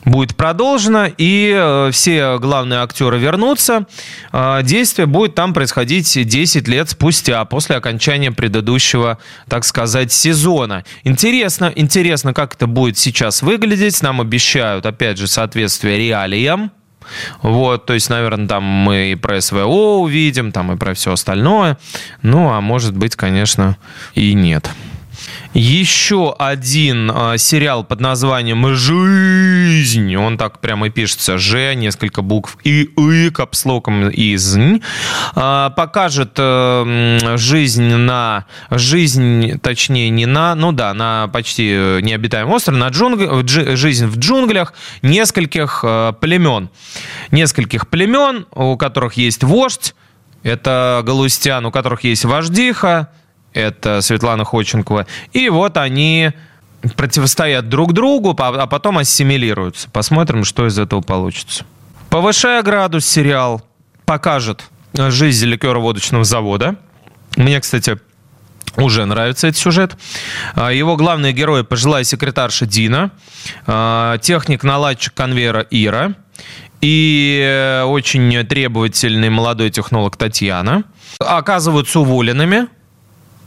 Будет 0.05 0.37
продолжена, 0.37 1.11
и 1.18 1.53
э, 1.55 1.90
все 1.92 2.38
главные 2.38 2.81
актеры 2.81 3.18
вернутся. 3.18 3.87
Э, 4.33 4.61
действие 4.62 5.07
будет 5.07 5.35
там 5.35 5.53
происходить 5.53 6.27
10 6.27 6.68
лет 6.68 6.88
спустя, 6.88 7.44
после 7.44 7.77
окончания 7.77 8.33
предыдущего, 8.33 9.18
так 9.49 9.64
сказать, 9.64 10.12
сезона. 10.12 10.85
Интересно, 11.05 11.71
интересно, 11.75 12.33
как 12.33 12.55
это 12.55 12.66
будет 12.66 12.97
сейчас 12.97 13.42
выглядеть. 13.42 14.03
Нам 14.03 14.21
обещают, 14.21 14.87
опять 14.87 15.18
же, 15.18 15.27
соответствие 15.27 15.99
реалиям. 15.99 16.71
Вот, 17.42 17.87
то 17.87 17.94
есть, 17.94 18.11
наверное, 18.11 18.49
там 18.49 18.62
мы 18.62 19.12
и 19.12 19.14
про 19.14 19.40
СВО 19.40 19.99
увидим, 19.99 20.53
там 20.53 20.73
и 20.73 20.77
про 20.77 20.94
все 20.94 21.12
остальное. 21.12 21.79
Ну, 22.23 22.51
а 22.51 22.61
может 22.61 22.97
быть, 22.97 23.16
конечно, 23.16 23.77
и 24.14 24.35
нет. 24.35 24.71
Еще 25.54 26.35
один 26.38 27.11
э, 27.11 27.38
сериал 27.38 27.85
под 27.85 28.00
названием 28.00 28.74
«Жизнь». 28.74 30.14
Он 30.16 30.38
так 30.38 30.61
прямо 30.61 30.87
и 30.87 30.90
пишется. 30.90 31.38
«Ж», 31.38 31.74
несколько 31.74 32.22
букв 32.22 32.59
и 32.64 32.83
«и», 32.83 33.31
капслоком 33.31 34.11
«изнь». 34.11 34.83
Э, 35.35 35.70
покажет 35.76 36.33
э, 36.37 37.37
жизнь 37.37 37.94
на... 37.94 38.46
Жизнь, 38.70 39.59
точнее, 39.61 40.11
не 40.11 40.26
на... 40.26 40.54
Ну 40.54 40.72
да, 40.72 40.94
на 40.94 41.28
почти 41.28 41.98
необитаемом 42.02 42.54
острове, 42.54 42.78
на 42.78 42.88
джунг... 42.88 43.48
жизнь 43.48 44.07
в 44.07 44.18
джунглях 44.18 44.74
нескольких 45.02 45.81
э, 45.83 46.12
племен. 46.20 46.68
Нескольких 47.31 47.88
племен, 47.88 48.46
у 48.54 48.76
которых 48.76 49.14
есть 49.14 49.42
вождь, 49.42 49.94
это 50.42 51.02
галустян, 51.04 51.66
у 51.66 51.70
которых 51.70 52.04
есть 52.04 52.24
вождиха, 52.24 53.11
это 53.52 54.00
Светлана 54.00 54.44
Ходченкова. 54.44 55.06
И 55.32 55.48
вот 55.48 55.76
они 55.76 56.32
противостоят 56.96 57.68
друг 57.68 57.92
другу, 57.92 58.37
а 58.38 58.66
потом 58.66 58.98
ассимилируются. 58.98 59.90
Посмотрим, 59.90 60.44
что 60.44 60.66
из 60.66 60.78
этого 60.78 61.00
получится. 61.00 61.64
«Повышая 62.11 62.62
градус» 62.62 63.04
сериал 63.04 63.62
покажет 64.06 64.64
жизнь 64.94 65.46
ликероводочного 65.46 66.24
завода. 66.24 66.76
Мне, 67.37 67.61
кстати, 67.61 67.98
уже 68.76 69.04
нравится 69.04 69.48
этот 69.48 69.61
сюжет. 69.61 69.96
А, 70.54 70.70
его 70.70 70.96
главные 70.96 71.32
герои– 71.32 71.62
пожилая 71.68 72.04
секретарша 72.04 72.64
Дина, 72.64 73.11
а, 73.66 74.18
техник-наладчик 74.18 75.12
конвейера 75.14 75.66
Ира 75.70 76.14
и 76.80 77.40
э, 77.44 77.82
очень 77.82 78.46
требовательный 78.46 79.30
молодой 79.30 79.70
технолог 79.70 80.16
Татьяна. 80.16 80.84
Оказываются 81.18 81.98
уволенными, 81.98 82.68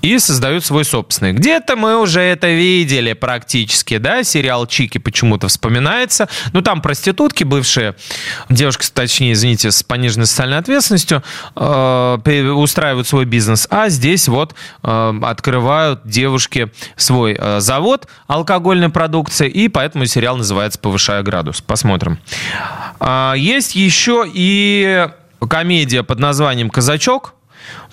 и 0.02 0.20
создают 0.20 0.66
свой 0.66 0.86
собственный. 0.86 1.34
Где-то 1.34 1.76
мы 1.76 2.00
уже 2.00 2.22
это 2.22 2.50
видели 2.50 3.14
практически, 3.14 3.98
да, 3.98 4.24
сериал 4.24 4.68
Чики 4.68 4.98
почему-то 4.98 5.48
вспоминается. 5.48 6.28
Ну, 6.54 6.62
там 6.62 6.82
проститутки 6.82 7.44
бывшие, 7.44 7.96
девушка, 8.50 8.86
точнее, 8.94 9.34
извините, 9.34 9.72
с 9.72 9.84
пониженной 9.84 10.26
социальной 10.26 10.58
ответственностью, 10.58 11.24
э, 11.56 12.52
устраивают 12.52 13.08
свой 13.08 13.26
бизнес, 13.26 13.68
а 13.70 13.90
здесь 13.90 14.28
вот 14.28 14.56
э, 14.84 15.14
открывают 15.22 16.02
девушки 16.06 16.72
свой 16.96 17.36
э, 17.38 17.60
завод 17.60 18.08
алкогольной 18.28 18.90
продукции, 18.90 19.50
и 19.50 19.68
поэтому 19.68 20.06
сериал 20.06 20.38
называется 20.38 20.80
«Повышая 20.80 21.22
градус». 21.24 21.62
Посмотрим. 21.62 22.20
Э, 23.00 23.34
есть 23.38 23.76
еще 23.76 24.26
и 24.32 25.08
комедия 25.48 26.04
под 26.04 26.20
названием 26.20 26.70
«Казачок», 26.70 27.36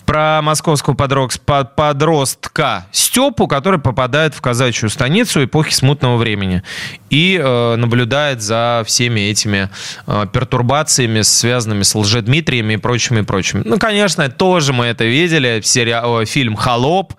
про 0.08 0.40
московского 0.40 0.94
подростка 0.94 2.86
Степу, 2.92 3.46
который 3.46 3.78
попадает 3.78 4.32
в 4.34 4.40
казачью 4.40 4.88
станицу 4.88 5.44
эпохи 5.44 5.74
смутного 5.74 6.16
времени 6.16 6.62
и 7.10 7.38
э, 7.38 7.76
наблюдает 7.76 8.40
за 8.40 8.84
всеми 8.86 9.20
этими 9.20 9.68
э, 10.06 10.24
пертурбациями, 10.32 11.20
связанными 11.20 11.82
с 11.82 11.94
Лжедмитрием 11.94 12.70
и 12.70 12.78
прочими, 12.78 13.20
и 13.20 13.22
прочими. 13.22 13.62
Ну, 13.66 13.78
конечно, 13.78 14.26
тоже 14.30 14.72
мы 14.72 14.86
это 14.86 15.04
видели, 15.04 15.60
сериал, 15.62 16.24
фильм 16.24 16.56
«Холоп» 16.56 17.12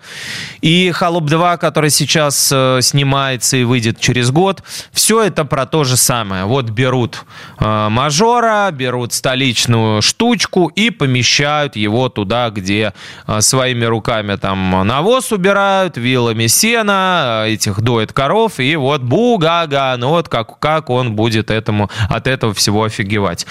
и 0.60 0.90
«Холоп 0.90 1.24
2», 1.24 1.58
который 1.58 1.90
сейчас 1.90 2.50
э, 2.52 2.80
снимается 2.82 3.56
и 3.56 3.62
выйдет 3.62 4.00
через 4.00 4.32
год. 4.32 4.64
Все 4.92 5.22
это 5.22 5.44
про 5.44 5.64
то 5.66 5.84
же 5.84 5.96
самое. 5.96 6.44
Вот 6.44 6.70
берут 6.70 7.24
э, 7.60 7.88
мажора, 7.88 8.68
берут 8.72 9.12
столичную 9.12 10.02
штучку 10.02 10.66
и 10.66 10.90
помещают 10.90 11.76
его 11.76 12.08
туда, 12.08 12.50
где 12.50 12.79
а, 13.26 13.40
своими 13.40 13.84
руками 13.84 14.36
там 14.36 14.86
навоз 14.86 15.32
убирают, 15.32 15.96
вилами 15.96 16.46
сена, 16.46 17.44
этих 17.46 17.80
доет 17.80 18.12
коров, 18.12 18.58
и 18.58 18.76
вот 18.76 19.02
бугага, 19.02 19.94
ну 19.98 20.10
вот 20.10 20.28
как, 20.28 20.58
как 20.58 20.90
он 20.90 21.14
будет 21.14 21.50
этому, 21.50 21.90
от 22.08 22.26
этого 22.26 22.54
всего 22.54 22.84
офигевать. 22.84 23.46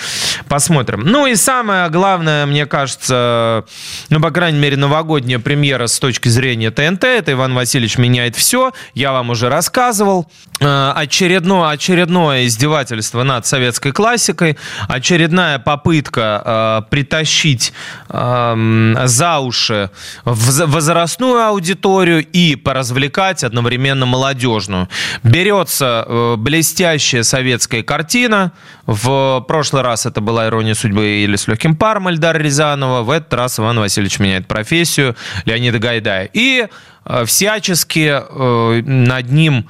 Посмотрим. 0.48 1.02
Ну 1.06 1.28
и 1.28 1.36
самое 1.36 1.90
главное, 1.90 2.46
мне 2.46 2.66
кажется, 2.66 3.66
ну, 4.10 4.20
по 4.20 4.32
крайней 4.32 4.60
мере, 4.60 4.78
новогодняя 4.78 5.40
премьера 5.40 5.88
с 5.88 6.00
точки 6.00 6.30
зрения 6.30 6.72
ТНТ, 6.72 7.04
это 7.04 7.32
Иван 7.32 7.54
Васильевич 7.54 7.98
меняет 7.98 8.36
все, 8.36 8.72
я 8.94 9.12
вам 9.12 9.30
уже 9.30 9.50
рассказывал. 9.50 10.28
А, 10.62 10.94
очередное, 10.96 11.70
очередное 11.70 12.46
издевательство 12.46 13.24
над 13.24 13.46
советской 13.46 13.92
классикой, 13.92 14.58
очередная 14.88 15.60
попытка 15.60 16.82
э, 16.86 16.90
притащить 16.90 17.74
э, 18.10 19.06
за 19.20 19.40
уши 19.40 19.90
возрастную 20.24 21.44
аудиторию 21.44 22.26
и 22.26 22.56
поразвлекать 22.56 23.44
одновременно 23.44 24.06
молодежную. 24.06 24.88
Берется 25.24 26.06
э, 26.08 26.36
блестящая 26.38 27.24
советская 27.24 27.84
картина. 27.84 28.54
В 28.86 29.44
прошлый 29.46 29.82
раз 29.84 30.06
это 30.06 30.22
была 30.22 30.48
«Ирония 30.48 30.74
судьбы» 30.74 31.06
или 31.06 31.36
«С 31.36 31.50
легким 31.50 31.76
паром» 31.76 32.10
Эльдар 32.10 32.42
Рязанова. 32.42 33.02
В 33.02 33.12
этот 33.12 33.34
раз 33.34 33.60
Иван 33.60 33.80
Васильевич 33.80 34.20
меняет 34.20 34.48
профессию 34.48 35.18
Леонида 35.44 35.80
Гайдая. 35.80 36.30
И 36.32 36.68
э, 37.04 37.26
всячески 37.26 38.22
э, 38.22 38.82
над 38.86 39.32
ним 39.32 39.70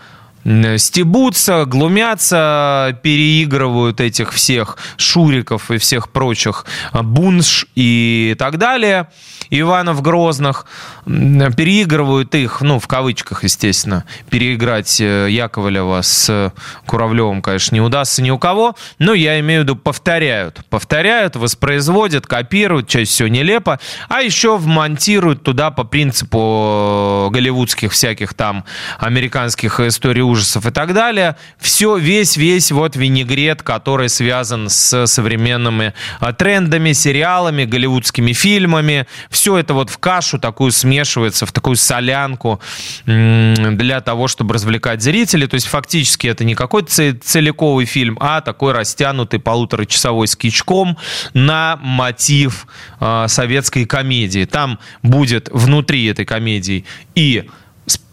стебутся, 0.78 1.66
глумятся, 1.66 2.98
переигрывают 3.04 4.02
этих 4.02 4.34
всех 4.34 4.78
Шуриков 4.98 5.70
и 5.70 5.78
всех 5.78 6.10
прочих 6.10 6.66
Бунш 6.92 7.68
и 7.76 8.36
так 8.40 8.58
далее, 8.58 9.10
Иванов 9.52 10.02
Грозных, 10.02 10.66
переигрывают 11.06 12.34
их, 12.34 12.62
ну, 12.62 12.80
в 12.80 12.88
кавычках, 12.88 13.44
естественно, 13.44 14.06
переиграть 14.30 15.00
э, 15.02 15.28
Яковлева 15.30 16.02
с 16.02 16.54
Куравлевым, 16.86 17.42
конечно, 17.42 17.76
не 17.76 17.82
удастся 17.82 18.22
ни 18.22 18.30
у 18.30 18.38
кого, 18.38 18.76
но 18.98 19.14
я 19.14 19.40
имею 19.40 19.62
в 19.62 19.64
виду 19.64 19.76
повторяют, 19.76 20.62
повторяют, 20.70 21.36
воспроизводят, 21.36 22.28
копируют, 22.28 22.88
чаще 22.88 23.06
всего 23.06 23.28
нелепо, 23.28 23.80
а 24.08 24.22
еще 24.22 24.58
вмонтируют 24.58 25.44
туда 25.44 25.72
по 25.72 25.84
принципу 25.84 27.30
голливудских 27.32 27.92
всяких 27.92 28.34
там 28.34 28.66
американских 29.00 29.80
историй 29.80 30.22
ужасов 30.22 30.39
и 30.40 30.72
так 30.72 30.94
далее. 30.94 31.36
Все, 31.58 31.98
весь-весь 31.98 32.72
вот 32.72 32.96
винегрет, 32.96 33.64
который 33.64 34.10
связан 34.10 34.70
с 34.70 35.08
современными 35.08 35.94
а, 36.20 36.34
трендами, 36.34 36.94
сериалами, 36.94 37.66
голливудскими 37.66 38.34
фильмами. 38.34 39.08
Все 39.30 39.58
это 39.58 39.74
вот 39.74 39.90
в 39.90 39.98
кашу 39.98 40.40
такую 40.40 40.72
смешивается, 40.72 41.46
в 41.46 41.52
такую 41.52 41.76
солянку 41.76 42.60
для 43.06 44.02
того, 44.02 44.28
чтобы 44.28 44.54
развлекать 44.54 45.02
зрителей. 45.02 45.48
То 45.48 45.56
есть 45.56 45.68
фактически 45.68 46.28
это 46.28 46.44
не 46.44 46.56
какой-то 46.56 47.16
целиковый 47.16 47.86
фильм, 47.86 48.18
а 48.20 48.42
такой 48.42 48.74
растянутый 48.74 49.40
полуторачасовой 49.40 50.28
скичком 50.28 50.98
на 51.34 51.78
мотив 51.82 52.68
э, 53.00 53.26
советской 53.28 53.86
комедии. 53.86 54.46
Там 54.46 54.80
будет 55.04 55.50
внутри 55.52 56.06
этой 56.06 56.26
комедии 56.26 56.86
и 57.16 57.50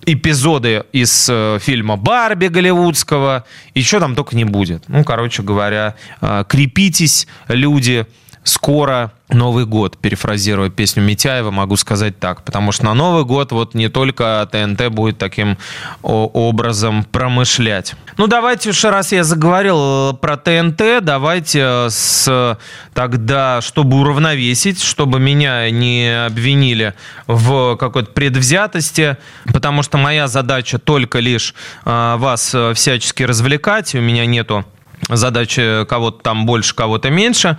эпизоды 0.06 0.84
из 0.92 1.28
э, 1.28 1.58
фильма 1.60 1.96
«Барби» 1.96 2.46
голливудского. 2.46 3.44
Еще 3.74 4.00
там 4.00 4.14
только 4.14 4.36
не 4.36 4.44
будет. 4.44 4.84
Ну, 4.88 5.04
короче 5.04 5.42
говоря, 5.42 5.96
э, 6.20 6.44
крепитесь, 6.48 7.26
люди, 7.48 8.06
скоро 8.46 9.12
Новый 9.28 9.66
год, 9.66 9.98
перефразируя 9.98 10.70
песню 10.70 11.02
Митяева, 11.02 11.50
могу 11.50 11.76
сказать 11.76 12.18
так, 12.20 12.44
потому 12.44 12.70
что 12.70 12.84
на 12.84 12.94
Новый 12.94 13.24
год 13.24 13.50
вот 13.50 13.74
не 13.74 13.88
только 13.88 14.48
ТНТ 14.50 14.88
будет 14.88 15.18
таким 15.18 15.58
образом 16.02 17.02
промышлять. 17.02 17.94
Ну, 18.18 18.28
давайте 18.28 18.70
уж 18.70 18.84
раз 18.84 19.10
я 19.10 19.24
заговорил 19.24 20.16
про 20.16 20.36
ТНТ, 20.36 21.02
давайте 21.02 21.88
с, 21.90 22.56
тогда, 22.94 23.60
чтобы 23.62 23.98
уравновесить, 23.98 24.80
чтобы 24.80 25.18
меня 25.18 25.68
не 25.70 26.26
обвинили 26.26 26.94
в 27.26 27.76
какой-то 27.76 28.12
предвзятости, 28.12 29.16
потому 29.52 29.82
что 29.82 29.98
моя 29.98 30.28
задача 30.28 30.78
только 30.78 31.18
лишь 31.18 31.52
а, 31.84 32.16
вас 32.16 32.54
всячески 32.74 33.24
развлекать, 33.24 33.94
у 33.96 34.00
меня 34.00 34.24
нету 34.24 34.64
задача 35.08 35.86
кого-то 35.88 36.22
там 36.22 36.46
больше, 36.46 36.74
кого-то 36.74 37.10
меньше 37.10 37.58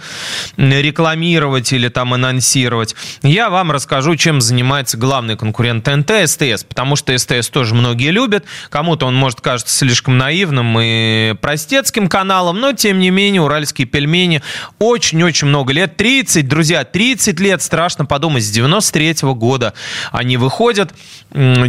рекламировать 0.58 1.72
или 1.74 1.88
там 1.90 2.14
анонсировать. 2.14 2.96
Я 3.22 3.50
вам 3.50 3.72
расскажу, 3.72 4.16
чем 4.16 4.42
занимается 4.42 4.98
главный 4.98 5.38
конкурент 5.38 5.86
ТНТ 5.86 6.30
СТС, 6.30 6.64
потому 6.64 6.96
что 6.96 7.18
СТС 7.18 7.50
тоже 7.50 7.76
многие 7.76 8.12
любят. 8.12 8.46
Кому-то 8.70 9.06
он 9.06 9.16
может 9.16 9.42
кажется 9.42 9.76
слишком 9.76 10.18
наивным 10.18 10.78
и 10.80 11.36
простецким 11.42 12.10
каналом, 12.10 12.60
но 12.60 12.74
тем 12.74 13.00
не 13.00 13.10
менее 13.10 13.42
уральские 13.42 13.88
пельмени 13.88 14.42
очень-очень 14.80 15.48
много 15.48 15.74
лет. 15.74 15.98
30, 15.98 16.48
друзья, 16.48 16.84
30 16.84 17.40
лет, 17.40 17.62
страшно 17.62 18.06
подумать, 18.06 18.44
с 18.44 18.50
93 18.50 19.24
-го 19.24 19.36
года 19.36 19.74
они 20.12 20.38
выходят 20.38 20.94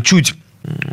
чуть 0.05 0.35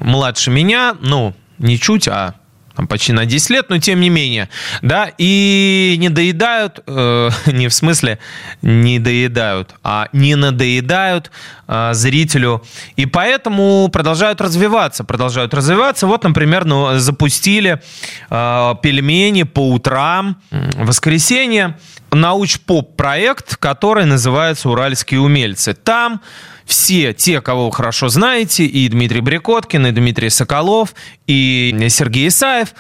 младше 0.01 0.51
меня, 0.51 0.95
ну, 1.01 1.33
не 1.57 1.79
чуть, 1.79 2.07
а 2.07 2.35
там, 2.75 2.87
почти 2.87 3.13
на 3.13 3.25
10 3.25 3.49
лет, 3.49 3.69
но 3.69 3.77
тем 3.79 3.99
не 3.99 4.09
менее, 4.09 4.49
да, 4.81 5.11
и 5.17 5.95
не 5.97 6.09
доедают, 6.09 6.79
э, 6.85 7.29
не 7.47 7.67
в 7.67 7.73
смысле 7.73 8.19
не 8.61 8.99
доедают, 8.99 9.75
а 9.83 10.07
не 10.13 10.35
надоедают 10.35 11.31
э, 11.67 11.93
зрителю, 11.93 12.63
и 12.95 13.05
поэтому 13.05 13.89
продолжают 13.91 14.41
развиваться, 14.41 15.03
продолжают 15.03 15.53
развиваться. 15.53 16.07
Вот, 16.07 16.23
например, 16.23 16.65
ну, 16.65 16.97
запустили 16.97 17.81
э, 18.29 18.73
пельмени 18.81 19.43
по 19.43 19.69
утрам, 19.71 20.37
в 20.51 20.85
воскресенье, 20.85 21.77
науч-поп-проект, 22.11 23.57
который 23.57 24.05
называется 24.05 24.69
«Уральские 24.69 25.19
умельцы». 25.19 25.73
Там 25.73 26.21
все 26.65 27.13
те, 27.13 27.41
кого 27.41 27.67
вы 27.67 27.71
хорошо 27.71 28.09
знаете, 28.09 28.65
и 28.65 28.87
Дмитрий 28.89 29.21
Брикоткин, 29.21 29.87
и 29.87 29.91
Дмитрий 29.91 30.29
Соколов, 30.29 30.95
и 31.27 31.87
Сергей 31.89 32.27
Исаев, 32.27 32.73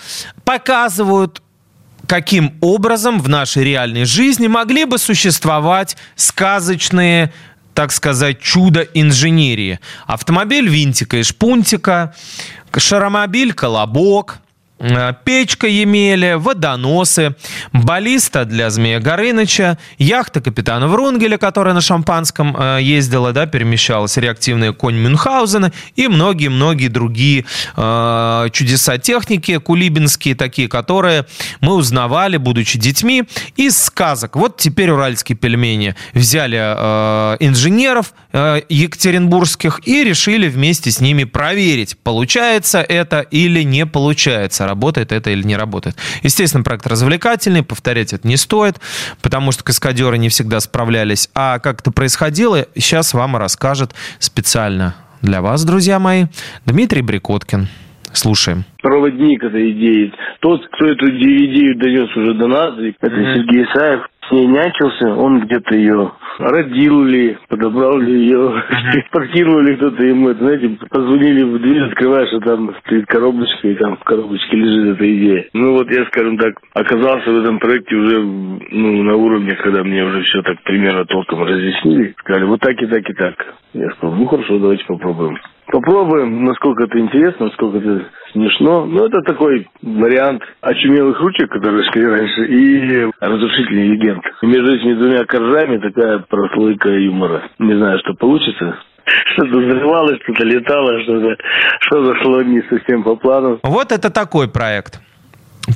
показывают 0.43 1.41
каким 2.07 2.55
образом 2.61 3.19
в 3.19 3.29
нашей 3.29 3.63
реальной 3.63 4.05
жизни 4.05 4.47
могли 4.47 4.85
бы 4.85 4.97
существовать 4.97 5.97
сказочные 6.15 7.33
так 7.73 7.91
сказать, 7.91 8.39
чудо 8.39 8.87
инженерии. 8.93 9.81
Автомобиль 10.07 10.69
винтика 10.69 11.17
и 11.17 11.23
шпунтика, 11.23 12.15
шаромобиль 12.75 13.51
колобок, 13.51 14.39
печка 15.23 15.67
Емеля, 15.67 16.37
водоносы, 16.37 17.35
баллиста 17.71 18.45
для 18.45 18.69
Змея 18.69 18.99
Горыныча, 18.99 19.77
яхта 19.97 20.41
капитана 20.41 20.87
Врунгеля, 20.87 21.37
которая 21.37 21.73
на 21.73 21.81
шампанском 21.81 22.55
э, 22.57 22.79
ездила, 22.81 23.31
да, 23.31 23.45
перемещалась, 23.45 24.17
реактивная 24.17 24.73
конь 24.73 24.95
Мюнхгаузена 24.95 25.71
и 25.95 26.07
многие-многие 26.07 26.89
другие 26.89 27.45
э, 27.77 28.47
чудеса 28.51 28.97
техники 28.97 29.57
кулибинские 29.59 30.35
такие, 30.35 30.67
которые 30.67 31.25
мы 31.61 31.75
узнавали, 31.75 32.37
будучи 32.37 32.77
детьми, 32.77 33.23
из 33.55 33.81
сказок. 33.81 34.35
Вот 34.35 34.57
теперь 34.57 34.91
уральские 34.91 35.37
пельмени 35.37 35.95
взяли 36.13 36.59
э, 36.59 37.37
инженеров 37.39 38.13
э, 38.13 38.24
екатеринбургских 38.35 39.79
и 39.87 40.03
решили 40.03 40.47
вместе 40.47 40.91
с 40.91 40.99
ними 40.99 41.23
проверить, 41.23 41.97
получается 42.03 42.81
это 42.81 43.21
или 43.21 43.63
не 43.63 43.85
получается 43.85 44.67
работает 44.67 45.11
это 45.11 45.29
или 45.29 45.43
не 45.43 45.55
работает. 45.55 45.95
Естественно, 46.21 46.63
проект 46.63 46.85
развлекательный, 46.87 47.63
повторять 47.63 48.13
это 48.13 48.27
не 48.27 48.37
стоит, 48.37 48.75
потому 49.21 49.51
что 49.51 49.63
каскадеры 49.63 50.17
не 50.17 50.29
всегда 50.29 50.59
справлялись. 50.59 51.29
А 51.33 51.59
как 51.59 51.81
это 51.81 51.91
происходило, 51.91 52.65
сейчас 52.75 53.13
вам 53.13 53.37
расскажет 53.37 53.93
специально 54.19 54.95
для 55.21 55.41
вас, 55.41 55.63
друзья 55.63 55.99
мои, 55.99 56.25
Дмитрий 56.65 57.01
Брикоткин. 57.01 57.67
Слушаем. 58.15 58.63
Проводник 58.81 59.43
этой 59.43 59.71
идеи. 59.71 60.13
Тот, 60.39 60.65
кто 60.71 60.85
эту 60.85 61.09
идею 61.09 61.77
донес 61.77 62.15
уже 62.15 62.33
до 62.33 62.47
нас, 62.47 62.73
это 62.77 63.07
mm-hmm. 63.07 63.33
Сергей 63.33 63.65
Исаев, 63.65 64.07
с 64.27 64.31
ней 64.31 64.47
нянчился, 64.47 65.15
он 65.15 65.41
где-то 65.41 65.75
ее 65.75 66.11
родил 66.39 67.03
ли, 67.03 67.37
подобрал 67.47 67.97
ли 67.99 68.25
ее, 68.25 68.63
транспортировал 68.91 69.61
ли 69.61 69.75
кто-то 69.75 70.03
ему, 70.03 70.29
это, 70.29 70.39
знаете, 70.39 70.77
позвонили 70.89 71.43
в 71.43 71.59
дверь, 71.59 71.83
открываешь, 71.83 72.33
а 72.33 72.39
там 72.41 72.75
стоит 72.85 73.05
коробочка, 73.07 73.67
и 73.67 73.75
там 73.75 73.97
в 73.97 74.03
коробочке 74.03 74.57
лежит 74.57 74.95
эта 74.95 75.17
идея. 75.17 75.45
Ну 75.53 75.73
вот 75.73 75.89
я, 75.91 76.05
скажем 76.05 76.37
так, 76.37 76.53
оказался 76.73 77.31
в 77.31 77.41
этом 77.41 77.59
проекте 77.59 77.95
уже 77.95 78.21
ну, 78.21 79.03
на 79.03 79.15
уровне, 79.15 79.55
когда 79.55 79.83
мне 79.83 80.03
уже 80.03 80.21
все 80.23 80.41
так 80.41 80.61
примерно 80.63 81.05
толком 81.05 81.43
разъяснили. 81.43 82.15
Сказали, 82.19 82.45
вот 82.45 82.59
так 82.59 82.81
и 82.81 82.85
так 82.85 83.09
и 83.09 83.13
так. 83.13 83.55
Я 83.73 83.89
сказал, 83.91 84.15
ну 84.15 84.25
хорошо, 84.25 84.59
давайте 84.59 84.85
попробуем. 84.85 85.37
Попробуем, 85.67 86.45
насколько 86.45 86.83
это 86.83 86.99
интересно, 86.99 87.47
насколько 87.47 87.77
это 87.79 88.05
смешно. 88.35 88.85
Ну, 88.85 89.05
это 89.05 89.21
такой 89.21 89.67
вариант 89.81 90.43
очумелых 90.61 91.19
ручек, 91.19 91.49
которые 91.49 91.83
шли 91.91 92.05
раньше, 92.05 92.45
и 92.45 93.09
разрушительный 93.19 93.87
легенд. 93.87 94.23
Между 94.43 94.75
этими 94.75 94.93
двумя 94.93 95.25
коржами 95.25 95.77
такая 95.77 96.19
прослойка 96.19 96.89
юмора. 96.89 97.49
Не 97.57 97.75
знаю, 97.75 97.99
что 97.99 98.13
получится. 98.13 98.77
Что-то 99.33 99.57
взрывалось, 99.57 100.19
что-то 100.23 100.43
летало, 100.45 101.01
что-то 101.03 101.35
что 101.81 102.05
зашло 102.05 102.41
не 102.41 102.61
совсем 102.69 103.03
по 103.03 103.15
плану. 103.15 103.59
Вот 103.63 103.91
это 103.91 104.09
такой 104.09 104.49
проект 104.49 104.99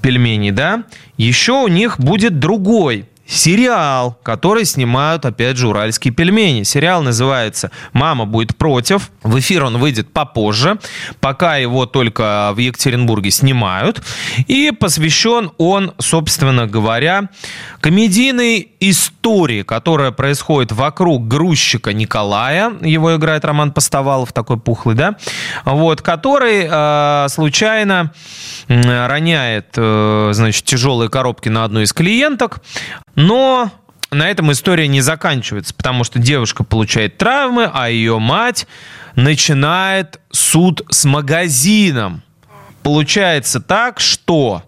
пельменей, 0.01 0.51
да? 0.51 0.83
Еще 1.17 1.53
у 1.53 1.67
них 1.67 1.99
будет 1.99 2.39
другой 2.39 3.05
сериал, 3.29 4.17
который 4.23 4.65
снимают, 4.65 5.23
опять 5.23 5.55
же, 5.55 5.67
уральские 5.67 6.11
пельмени. 6.13 6.63
Сериал 6.63 7.03
называется 7.03 7.69
«Мама 7.93 8.25
будет 8.25 8.57
против». 8.57 9.11
В 9.21 9.39
эфир 9.39 9.65
он 9.65 9.77
выйдет 9.77 10.11
попозже, 10.11 10.79
пока 11.19 11.57
его 11.57 11.85
только 11.85 12.51
в 12.53 12.57
Екатеринбурге 12.57 13.29
снимают. 13.29 14.01
И 14.47 14.71
посвящен 14.71 15.51
он, 15.59 15.93
собственно 15.99 16.65
говоря, 16.65 17.29
комедийной 17.81 18.71
истории, 18.79 19.61
которая 19.61 20.11
происходит 20.11 20.71
вокруг 20.71 21.27
грузчика 21.27 21.93
Николая. 21.93 22.73
Его 22.81 23.15
играет 23.15 23.45
Роман 23.45 23.71
Постовалов, 23.71 24.33
такой 24.33 24.57
пухлый, 24.57 24.95
да? 24.95 25.15
Вот, 25.65 26.01
который 26.01 26.67
э, 26.67 27.27
случайно 27.29 28.11
роняет, 28.67 29.67
э, 29.75 30.29
значит, 30.33 30.65
тяжелые 30.65 31.09
коробки 31.09 31.49
на 31.49 31.63
одну 31.63 31.81
из 31.81 31.93
клиенток. 31.93 32.61
Но 33.19 33.69
на 34.11 34.29
этом 34.29 34.49
история 34.53 34.87
не 34.87 35.01
заканчивается, 35.01 35.73
потому 35.73 36.05
что 36.05 36.19
девушка 36.19 36.63
получает 36.63 37.17
травмы, 37.17 37.69
а 37.71 37.89
ее 37.89 38.17
мать 38.17 38.65
начинает 39.15 40.21
суд 40.31 40.83
с 40.89 41.03
магазином. 41.03 42.23
Получается 42.81 43.59
так, 43.59 43.99
что 43.99 44.63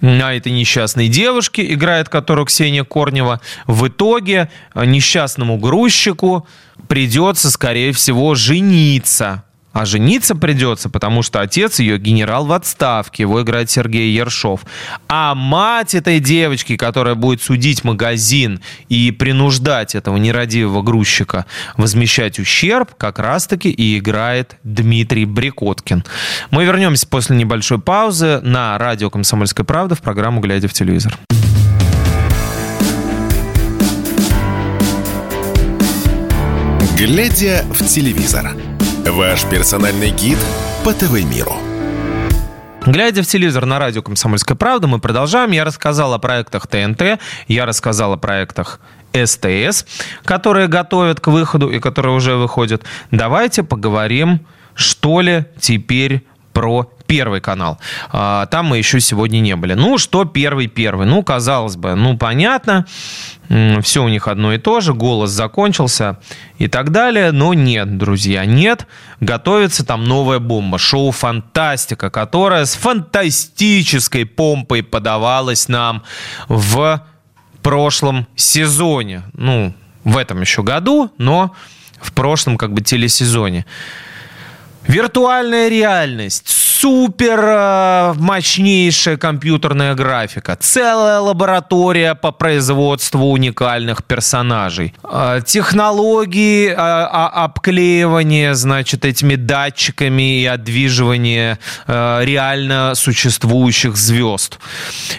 на 0.00 0.34
этой 0.34 0.50
несчастной 0.50 1.06
девушке, 1.06 1.72
играет 1.72 2.08
которую 2.08 2.46
Ксения 2.46 2.82
Корнева, 2.82 3.40
в 3.68 3.86
итоге 3.86 4.50
несчастному 4.74 5.56
грузчику 5.58 6.48
придется, 6.88 7.52
скорее 7.52 7.92
всего, 7.92 8.34
жениться. 8.34 9.44
А 9.72 9.86
жениться 9.86 10.34
придется, 10.34 10.90
потому 10.90 11.22
что 11.22 11.40
отец 11.40 11.80
ее 11.80 11.98
генерал 11.98 12.44
в 12.46 12.52
отставке, 12.52 13.22
его 13.22 13.42
играет 13.42 13.70
Сергей 13.70 14.12
Ершов. 14.12 14.60
А 15.08 15.34
мать 15.34 15.94
этой 15.94 16.20
девочки, 16.20 16.76
которая 16.76 17.14
будет 17.14 17.42
судить 17.42 17.84
магазин 17.84 18.60
и 18.88 19.10
принуждать 19.10 19.94
этого 19.94 20.16
нерадивого 20.18 20.82
грузчика 20.82 21.46
возмещать 21.76 22.38
ущерб, 22.38 22.94
как 22.96 23.18
раз-таки 23.18 23.70
и 23.70 23.98
играет 23.98 24.56
Дмитрий 24.62 25.24
Брикоткин. 25.24 26.04
Мы 26.50 26.64
вернемся 26.64 27.06
после 27.06 27.36
небольшой 27.36 27.80
паузы 27.80 28.40
на 28.42 28.76
радио 28.78 29.10
«Комсомольская 29.10 29.64
правда» 29.64 29.94
в 29.94 30.02
программу 30.02 30.40
«Глядя 30.40 30.68
в 30.68 30.72
телевизор». 30.72 31.16
«Глядя 36.96 37.64
в 37.72 37.84
телевизор» 37.84 38.54
Ваш 39.06 39.44
персональный 39.50 40.10
гид 40.10 40.38
по 40.84 40.94
ТВ-миру. 40.94 41.56
Глядя 42.86 43.24
в 43.24 43.26
телевизор 43.26 43.66
на 43.66 43.80
радио 43.80 44.00
«Комсомольская 44.00 44.56
правда», 44.56 44.86
мы 44.86 45.00
продолжаем. 45.00 45.50
Я 45.50 45.64
рассказал 45.64 46.14
о 46.14 46.18
проектах 46.18 46.68
ТНТ, 46.68 47.18
я 47.48 47.66
рассказал 47.66 48.12
о 48.12 48.16
проектах 48.16 48.78
СТС, 49.12 49.86
которые 50.24 50.68
готовят 50.68 51.20
к 51.20 51.26
выходу 51.26 51.68
и 51.68 51.80
которые 51.80 52.14
уже 52.14 52.36
выходят. 52.36 52.84
Давайте 53.10 53.64
поговорим, 53.64 54.46
что 54.74 55.20
ли, 55.20 55.46
теперь 55.60 56.24
про 56.62 56.88
Первый 57.08 57.40
канал. 57.40 57.80
А, 58.12 58.46
там 58.46 58.66
мы 58.66 58.78
еще 58.78 59.00
сегодня 59.00 59.40
не 59.40 59.56
были. 59.56 59.74
Ну, 59.74 59.98
что 59.98 60.24
первый 60.24 60.68
первый? 60.68 61.08
Ну, 61.08 61.24
казалось 61.24 61.74
бы, 61.74 61.96
ну, 61.96 62.16
понятно. 62.16 62.86
Все 63.82 64.04
у 64.04 64.08
них 64.08 64.28
одно 64.28 64.54
и 64.54 64.58
то 64.58 64.80
же. 64.80 64.94
Голос 64.94 65.30
закончился 65.30 66.20
и 66.58 66.68
так 66.68 66.90
далее. 66.90 67.32
Но 67.32 67.52
нет, 67.52 67.98
друзья, 67.98 68.44
нет. 68.44 68.86
Готовится 69.18 69.84
там 69.84 70.04
новая 70.04 70.38
бомба. 70.38 70.78
Шоу 70.78 71.10
«Фантастика», 71.10 72.10
которая 72.10 72.64
с 72.64 72.76
фантастической 72.76 74.24
помпой 74.24 74.84
подавалась 74.84 75.66
нам 75.68 76.04
в 76.48 77.04
прошлом 77.60 78.28
сезоне. 78.36 79.24
Ну, 79.32 79.74
в 80.04 80.16
этом 80.16 80.40
еще 80.40 80.62
году, 80.62 81.10
но 81.18 81.56
в 82.00 82.12
прошлом 82.12 82.56
как 82.56 82.72
бы 82.72 82.82
телесезоне. 82.82 83.66
Виртуальная 84.86 85.68
реальность, 85.68 86.62
супер 86.82 87.40
э, 87.40 88.14
мощнейшая 88.16 89.16
компьютерная 89.16 89.94
графика, 89.94 90.56
целая 90.58 91.20
лаборатория 91.20 92.16
по 92.16 92.32
производству 92.32 93.30
уникальных 93.30 94.02
персонажей, 94.02 94.92
э, 95.04 95.42
технологии 95.46 96.70
э, 96.70 96.74
обклеивания, 96.74 98.54
значит, 98.54 99.04
этими 99.04 99.36
датчиками 99.36 100.40
и 100.40 100.46
отдвиживания 100.46 101.60
реально 101.86 102.94
существующих 102.96 103.96
звезд. 103.96 104.58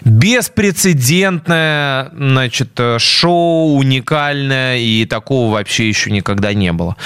Беспрецедентное, 0.03 2.09
значит, 2.13 2.77
шоу 2.97 3.77
уникальное 3.77 4.79
и 4.79 5.05
такого 5.05 5.53
вообще 5.53 5.87
еще 5.87 6.11
никогда 6.11 6.53
не 6.53 6.73
было. 6.73 6.97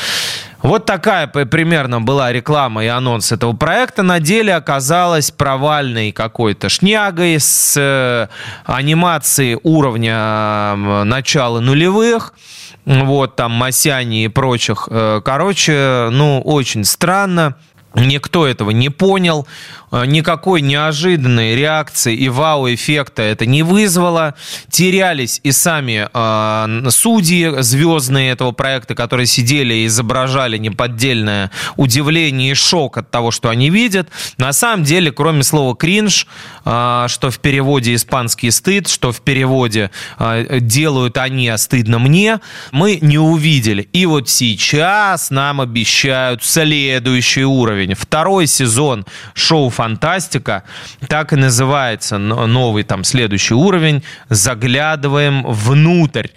Вот 0.62 0.86
такая 0.86 1.28
примерно 1.28 2.02
была 2.02 2.32
реклама 2.32 2.84
и 2.84 2.88
анонс 2.88 3.32
этого 3.32 3.54
проекта. 3.54 4.04
На 4.04 4.20
деле 4.20 4.56
оказалась 4.56 5.32
провальной 5.32 6.12
какой-то 6.12 6.70
шнягой 6.70 7.39
с 7.39 7.76
э, 7.78 8.28
анимацией 8.65 9.60
уровня 9.63 10.76
начала 11.04 11.60
нулевых 11.60 12.34
вот 12.88 13.36
там 13.36 13.52
Масяни 13.52 14.24
и 14.24 14.28
прочих. 14.30 14.88
Э, 14.89 15.22
короче, 15.24 16.08
ну, 16.12 16.41
очень 16.41 16.86
странно. 16.86 17.56
Никто 17.95 18.45
этого 18.45 18.71
не 18.71 18.89
понял, 18.89 19.47
э, 19.91 20.06
никакой 20.06 20.62
неожиданной 20.62 21.56
реакции 21.56 22.13
и 22.13 22.30
вау-эффекта 22.30 23.23
это 23.23 23.45
не 23.45 23.63
вызвало. 23.63 24.36
Терялись 24.69 25.39
и 25.43 25.52
сами 25.52 26.08
э, 26.13 26.89
судьи 26.89 27.62
звездные 27.62 28.32
этого 28.32 28.52
проекта, 28.52 28.93
которые 28.93 29.26
сидели 29.26 29.73
и 29.73 29.88
изображали 29.88 30.58
неподдельное 30.58 31.50
удивление 31.76 32.52
и 32.52 32.56
шок 32.56 32.97
от 32.97 33.10
того, 33.10 33.32
что 33.32 33.50
они 33.50 33.69
видят. 33.69 34.10
На 34.38 34.54
самом 34.54 34.84
деле, 34.84 35.12
кроме 35.12 35.43
слова 35.43 35.76
«кринж», 35.76 36.28
э, 36.65 37.06
что 37.08 37.32
в 37.32 37.39
переводе 37.39 37.95
испанский 37.95 38.52
стыд, 38.52 38.89
что 38.89 39.12
в 39.12 39.21
переводе 39.21 39.91
э, 40.19 40.60
«делают 40.60 41.17
они, 41.17 41.47
а 41.47 41.58
стыдно 41.58 42.00
мне», 42.00 42.41
мы 42.71 43.00
не 43.02 43.17
увидели. 43.17 43.84
И 43.93 44.06
вот 44.06 44.30
сейчас 44.30 45.32
нам 45.32 45.62
обещают 45.62 46.43
следующий 46.43 47.45
уровень 47.45 47.77
уровень. 47.78 47.94
Второй 47.94 48.48
сезон 48.48 49.06
шоу 49.34 49.70
«Фантастика» 49.70 50.63
так 51.08 51.34
и 51.34 51.36
называется, 51.36 52.18
новый 52.18 52.82
там 52.84 53.04
следующий 53.04 53.54
уровень. 53.54 54.02
Заглядываем 54.30 55.44
внутрь. 55.44 56.30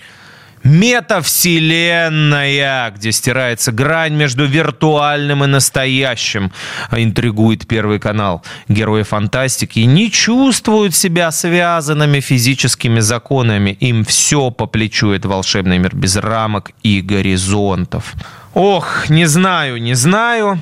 Метавселенная, 0.62 2.90
где 2.90 3.12
стирается 3.12 3.72
грань 3.72 4.12
между 4.12 4.44
виртуальным 4.44 5.42
и 5.42 5.46
настоящим, 5.46 6.52
интригует 6.92 7.66
Первый 7.66 7.98
канал. 7.98 8.44
Герои 8.68 9.04
фантастики 9.04 9.78
не 9.80 10.10
чувствуют 10.10 10.94
себя 10.94 11.30
связанными 11.30 12.20
физическими 12.20 13.00
законами. 13.00 13.70
Им 13.80 14.04
все 14.04 14.50
по 14.50 14.66
плечу. 14.66 15.12
Это 15.12 15.28
волшебный 15.28 15.78
мир 15.78 15.96
без 15.96 16.16
рамок 16.16 16.72
и 16.82 17.00
горизонтов. 17.00 18.12
Ох, 18.52 19.08
не 19.08 19.24
знаю, 19.24 19.80
не 19.80 19.94
знаю 19.94 20.60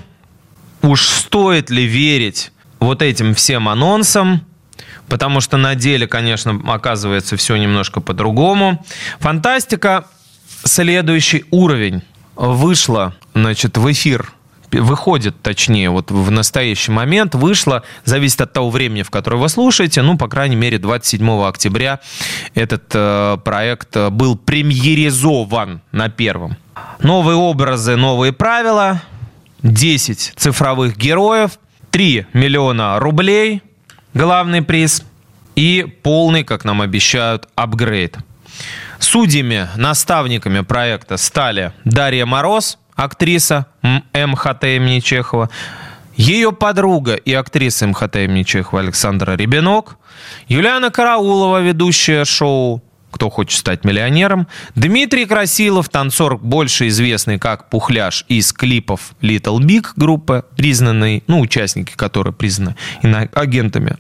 уж 0.83 1.07
стоит 1.07 1.71
ли 1.71 1.85
верить 1.85 2.53
вот 2.81 3.03
этим 3.03 3.35
всем 3.35 3.69
анонсам, 3.69 4.43
потому 5.09 5.41
что 5.41 5.57
на 5.57 5.75
деле, 5.75 6.07
конечно, 6.07 6.61
оказывается 6.67 7.37
все 7.37 7.57
немножко 7.57 8.01
по-другому. 8.01 8.85
Фантастика, 9.19 10.07
следующий 10.65 11.45
уровень, 11.51 12.03
вышла, 12.37 13.15
значит, 13.35 13.77
в 13.79 13.91
эфир. 13.91 14.33
Выходит, 14.71 15.41
точнее, 15.41 15.89
вот 15.89 16.11
в 16.11 16.31
настоящий 16.31 16.91
момент, 16.91 17.35
вышла, 17.35 17.85
зависит 18.05 18.43
от 18.43 18.53
того 18.53 18.69
времени, 18.69 19.03
в 19.03 19.09
которое 19.09 19.39
вы 19.39 19.49
слушаете, 19.49 20.03
ну, 20.03 20.19
по 20.19 20.29
крайней 20.29 20.57
мере, 20.57 20.79
27 20.79 21.43
октября 21.47 22.01
этот 22.55 22.85
э, 22.93 23.39
проект 23.43 23.97
был 24.11 24.37
премьеризован 24.37 25.81
на 25.91 26.11
первом. 26.11 26.59
Новые 27.01 27.37
образы, 27.37 27.97
новые 27.97 28.35
правила, 28.35 29.01
10 29.63 30.35
цифровых 30.37 30.97
героев, 30.97 31.59
3 31.91 32.27
миллиона 32.33 32.99
рублей, 32.99 33.63
главный 34.15 34.63
приз, 34.63 35.03
и 35.57 35.85
полный, 36.03 36.45
как 36.45 36.65
нам 36.65 36.81
обещают, 36.83 37.49
апгрейд. 37.57 38.17
Судьями, 39.01 39.69
наставниками 39.77 40.61
проекта 40.61 41.17
стали 41.17 41.73
Дарья 41.85 42.27
Мороз, 42.27 42.79
актриса 42.95 43.67
МХТ 43.83 44.65
имени 44.65 45.01
Чехова, 45.01 45.51
ее 46.17 46.53
подруга 46.53 47.15
и 47.15 47.33
актриса 47.33 47.87
МХТ 47.87 48.17
имени 48.17 48.43
Чехова 48.43 48.83
Александра 48.83 49.37
Ребенок, 49.37 49.99
Юлиана 50.49 50.91
Караулова, 50.91 51.61
ведущая 51.61 52.25
шоу 52.25 52.83
кто 53.11 53.31
хочет 53.31 53.59
стать 53.59 53.85
миллионером. 53.85 54.49
Дмитрий 54.75 55.25
Красилов, 55.25 55.89
танцор, 55.89 56.39
больше 56.39 56.89
известный 56.89 57.39
как 57.39 57.71
Пухляш 57.71 58.25
из 58.29 58.53
клипов 58.53 59.13
Little 59.21 59.59
Big 59.61 59.87
группы, 59.97 60.45
признанный, 60.57 61.25
ну, 61.27 61.41
участники 61.41 61.93
которые 61.97 62.33
признаны 62.33 62.77
агентами 63.03 63.97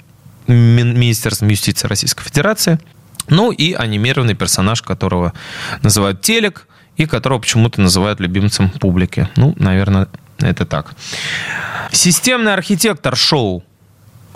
Министерства 0.46 1.46
юстиции 1.46 1.86
Российской 1.88 2.24
Федерации. 2.24 2.78
Ну 3.28 3.50
и 3.50 3.74
анимированный 3.74 4.34
персонаж, 4.34 4.82
которого 4.82 5.32
называют 5.82 6.22
Телек, 6.22 6.66
и 6.96 7.06
которого 7.06 7.38
почему-то 7.38 7.80
называют 7.80 8.20
любимцем 8.20 8.70
публики. 8.70 9.28
Ну, 9.36 9.54
наверное, 9.58 10.08
это 10.38 10.66
так. 10.66 10.94
Системный 11.92 12.52
архитектор 12.52 13.16
шоу 13.16 13.62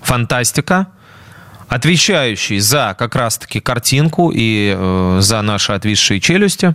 «Фантастика», 0.02 0.88
отвечающий 1.72 2.58
за 2.58 2.94
как 2.98 3.16
раз-таки 3.16 3.58
картинку 3.58 4.30
и 4.30 4.74
э, 4.76 5.18
за 5.22 5.40
наши 5.40 5.72
отвисшие 5.72 6.20
челюсти, 6.20 6.74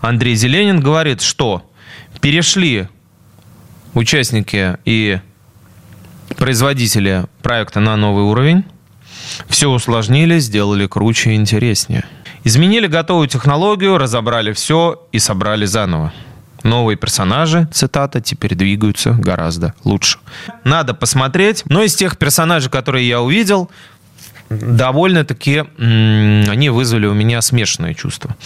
Андрей 0.00 0.36
Зеленин 0.36 0.80
говорит, 0.80 1.22
что 1.22 1.68
перешли 2.20 2.88
участники 3.94 4.78
и 4.84 5.18
производители 6.36 7.24
проекта 7.42 7.80
на 7.80 7.96
новый 7.96 8.22
уровень, 8.22 8.64
все 9.48 9.70
усложнили, 9.70 10.38
сделали 10.38 10.86
круче 10.86 11.32
и 11.32 11.34
интереснее. 11.34 12.04
Изменили 12.44 12.86
готовую 12.86 13.26
технологию, 13.26 13.98
разобрали 13.98 14.52
все 14.52 15.04
и 15.10 15.18
собрали 15.18 15.66
заново. 15.66 16.12
Новые 16.62 16.96
персонажи, 16.96 17.68
цитата, 17.72 18.20
теперь 18.20 18.54
двигаются 18.54 19.10
гораздо 19.10 19.74
лучше. 19.82 20.18
Надо 20.62 20.94
посмотреть. 20.94 21.64
Но 21.66 21.82
из 21.82 21.96
тех 21.96 22.18
персонажей, 22.18 22.70
которые 22.70 23.08
я 23.08 23.20
увидел, 23.20 23.70
довольно-таки 24.50 25.64
они 25.78 26.70
вызвали 26.70 27.06
у 27.06 27.14
меня 27.14 27.42
смешанные 27.42 27.94
чувства. 27.94 28.36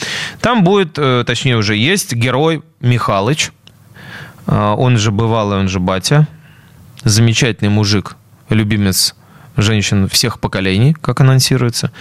Там 0.40 0.64
будет, 0.64 0.98
э, 0.98 1.24
точнее 1.26 1.56
уже 1.56 1.76
есть, 1.76 2.12
герой 2.12 2.62
Михалыч. 2.80 3.52
Э, 4.46 4.74
он 4.76 4.98
же 4.98 5.10
бывалый, 5.10 5.58
он 5.58 5.68
же 5.68 5.80
батя. 5.80 6.26
Замечательный 7.04 7.68
мужик, 7.68 8.16
любимец 8.48 9.14
женщин 9.56 10.08
всех 10.08 10.40
поколений, 10.40 10.94
как 10.94 11.20
анонсируется. 11.20 11.92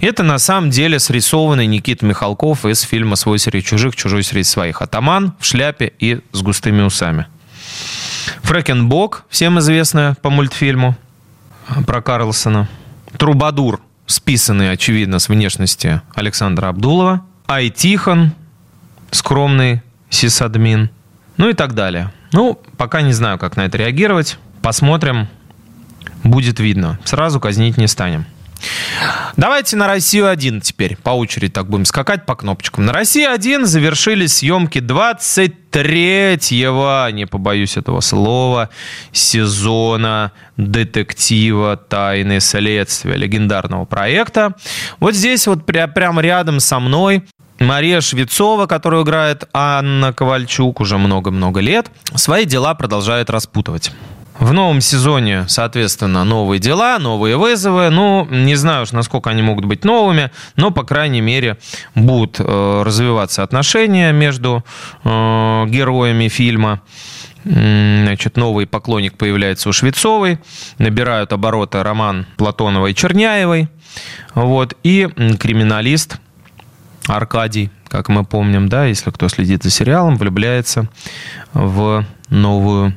Это 0.00 0.22
на 0.22 0.38
самом 0.38 0.70
деле 0.70 0.98
срисованный 0.98 1.66
Никита 1.66 2.06
Михалков 2.06 2.64
из 2.64 2.82
фильма 2.82 3.16
«Свой 3.16 3.38
среди 3.38 3.64
чужих, 3.64 3.96
чужой 3.96 4.22
среди 4.22 4.44
своих». 4.44 4.80
Атаман 4.80 5.34
в 5.38 5.44
шляпе 5.44 5.92
и 5.98 6.20
с 6.32 6.42
густыми 6.42 6.82
усами. 6.82 7.26
Фрэкенбок, 8.42 9.24
всем 9.28 9.58
известная 9.58 10.14
по 10.22 10.30
мультфильму 10.30 10.96
про 11.86 12.00
Карлсона. 12.02 12.68
Трубадур, 13.18 13.80
списанный, 14.06 14.70
очевидно, 14.70 15.18
с 15.18 15.28
внешности 15.28 16.00
Александра 16.14 16.68
Абдулова. 16.68 17.24
Айтихон, 17.46 18.32
скромный 19.10 19.82
сисадмин. 20.10 20.90
Ну 21.36 21.48
и 21.48 21.54
так 21.54 21.74
далее. 21.74 22.12
Ну, 22.32 22.60
пока 22.76 23.02
не 23.02 23.12
знаю, 23.12 23.38
как 23.38 23.56
на 23.56 23.62
это 23.62 23.78
реагировать. 23.78 24.38
Посмотрим, 24.62 25.28
будет 26.22 26.60
видно. 26.60 26.98
Сразу 27.04 27.40
казнить 27.40 27.76
не 27.76 27.86
станем. 27.86 28.26
Давайте 29.36 29.76
на 29.76 29.86
Россию-1 29.86 30.60
теперь. 30.60 30.96
По 30.96 31.10
очереди 31.10 31.52
так 31.52 31.68
будем 31.68 31.84
скакать 31.84 32.24
по 32.24 32.36
кнопочкам. 32.36 32.86
На 32.86 32.92
Россию-1 32.92 33.64
завершились 33.64 34.38
съемки 34.38 34.78
23-го, 34.78 37.10
не 37.10 37.26
побоюсь 37.26 37.76
этого 37.76 38.00
слова, 38.00 38.70
сезона 39.12 40.32
детектива 40.56 41.76
«Тайны 41.76 42.40
следствия» 42.40 43.16
легендарного 43.16 43.84
проекта. 43.84 44.54
Вот 45.00 45.14
здесь 45.14 45.46
вот 45.46 45.68
пря- 45.68 45.92
прямо 45.92 46.22
рядом 46.22 46.60
со 46.60 46.78
мной 46.78 47.24
Мария 47.58 48.00
Швецова, 48.00 48.66
которую 48.66 49.04
играет 49.04 49.48
Анна 49.52 50.12
Ковальчук 50.12 50.80
уже 50.80 50.98
много-много 50.98 51.60
лет, 51.60 51.90
свои 52.14 52.44
дела 52.44 52.74
продолжает 52.74 53.30
распутывать. 53.30 53.92
В 54.38 54.52
новом 54.52 54.80
сезоне, 54.80 55.44
соответственно, 55.46 56.24
новые 56.24 56.58
дела, 56.58 56.98
новые 56.98 57.36
вызовы. 57.36 57.90
Ну, 57.90 58.26
не 58.28 58.56
знаю 58.56 58.82
уж, 58.82 58.92
насколько 58.92 59.30
они 59.30 59.42
могут 59.42 59.64
быть 59.64 59.84
новыми, 59.84 60.32
но, 60.56 60.72
по 60.72 60.82
крайней 60.82 61.20
мере, 61.20 61.56
будут 61.94 62.40
э, 62.40 62.82
развиваться 62.84 63.44
отношения 63.44 64.10
между 64.12 64.64
э, 65.04 65.64
героями 65.68 66.28
фильма. 66.28 66.80
Значит, 67.44 68.36
новый 68.36 68.66
поклонник 68.66 69.16
появляется 69.16 69.68
у 69.68 69.72
Швецовой, 69.72 70.38
набирают 70.78 71.32
обороты 71.32 71.82
роман 71.82 72.26
Платоновой 72.36 72.92
и 72.92 72.94
Черняевой. 72.94 73.68
Вот, 74.34 74.74
и 74.82 75.08
криминалист 75.38 76.18
Аркадий, 77.06 77.70
как 77.88 78.08
мы 78.08 78.24
помним, 78.24 78.68
да, 78.68 78.86
если 78.86 79.10
кто 79.10 79.28
следит 79.28 79.62
за 79.62 79.70
сериалом, 79.70 80.16
влюбляется 80.16 80.88
в 81.52 82.04
новую 82.30 82.94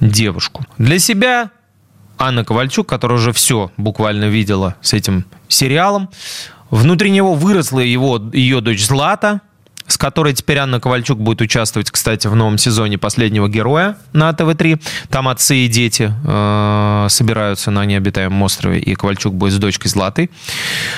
девушку. 0.00 0.64
Для 0.78 0.98
себя 0.98 1.50
Анна 2.18 2.44
Ковальчук, 2.44 2.88
которая 2.88 3.18
уже 3.18 3.32
все 3.32 3.70
буквально 3.76 4.26
видела 4.26 4.76
с 4.80 4.92
этим 4.92 5.26
сериалом, 5.48 6.10
внутри 6.70 7.10
него 7.10 7.34
выросла 7.34 7.80
его, 7.80 8.20
ее 8.32 8.60
дочь 8.60 8.84
Злата, 8.84 9.40
с 9.86 9.96
которой 9.96 10.34
теперь 10.34 10.58
Анна 10.58 10.80
Ковальчук 10.80 11.18
будет 11.18 11.40
участвовать, 11.40 11.90
кстати, 11.90 12.26
в 12.26 12.34
новом 12.34 12.58
сезоне 12.58 12.98
«Последнего 12.98 13.48
героя» 13.48 13.96
на 14.12 14.32
ТВ-3. 14.32 14.80
Там 15.08 15.28
отцы 15.28 15.56
и 15.56 15.68
дети 15.68 16.12
э, 16.24 17.06
собираются 17.08 17.70
на 17.70 17.84
необитаемом 17.84 18.42
острове, 18.42 18.80
и 18.80 18.94
Ковальчук 18.94 19.34
будет 19.34 19.52
с 19.52 19.58
дочкой 19.58 19.90
Златой. 19.90 20.30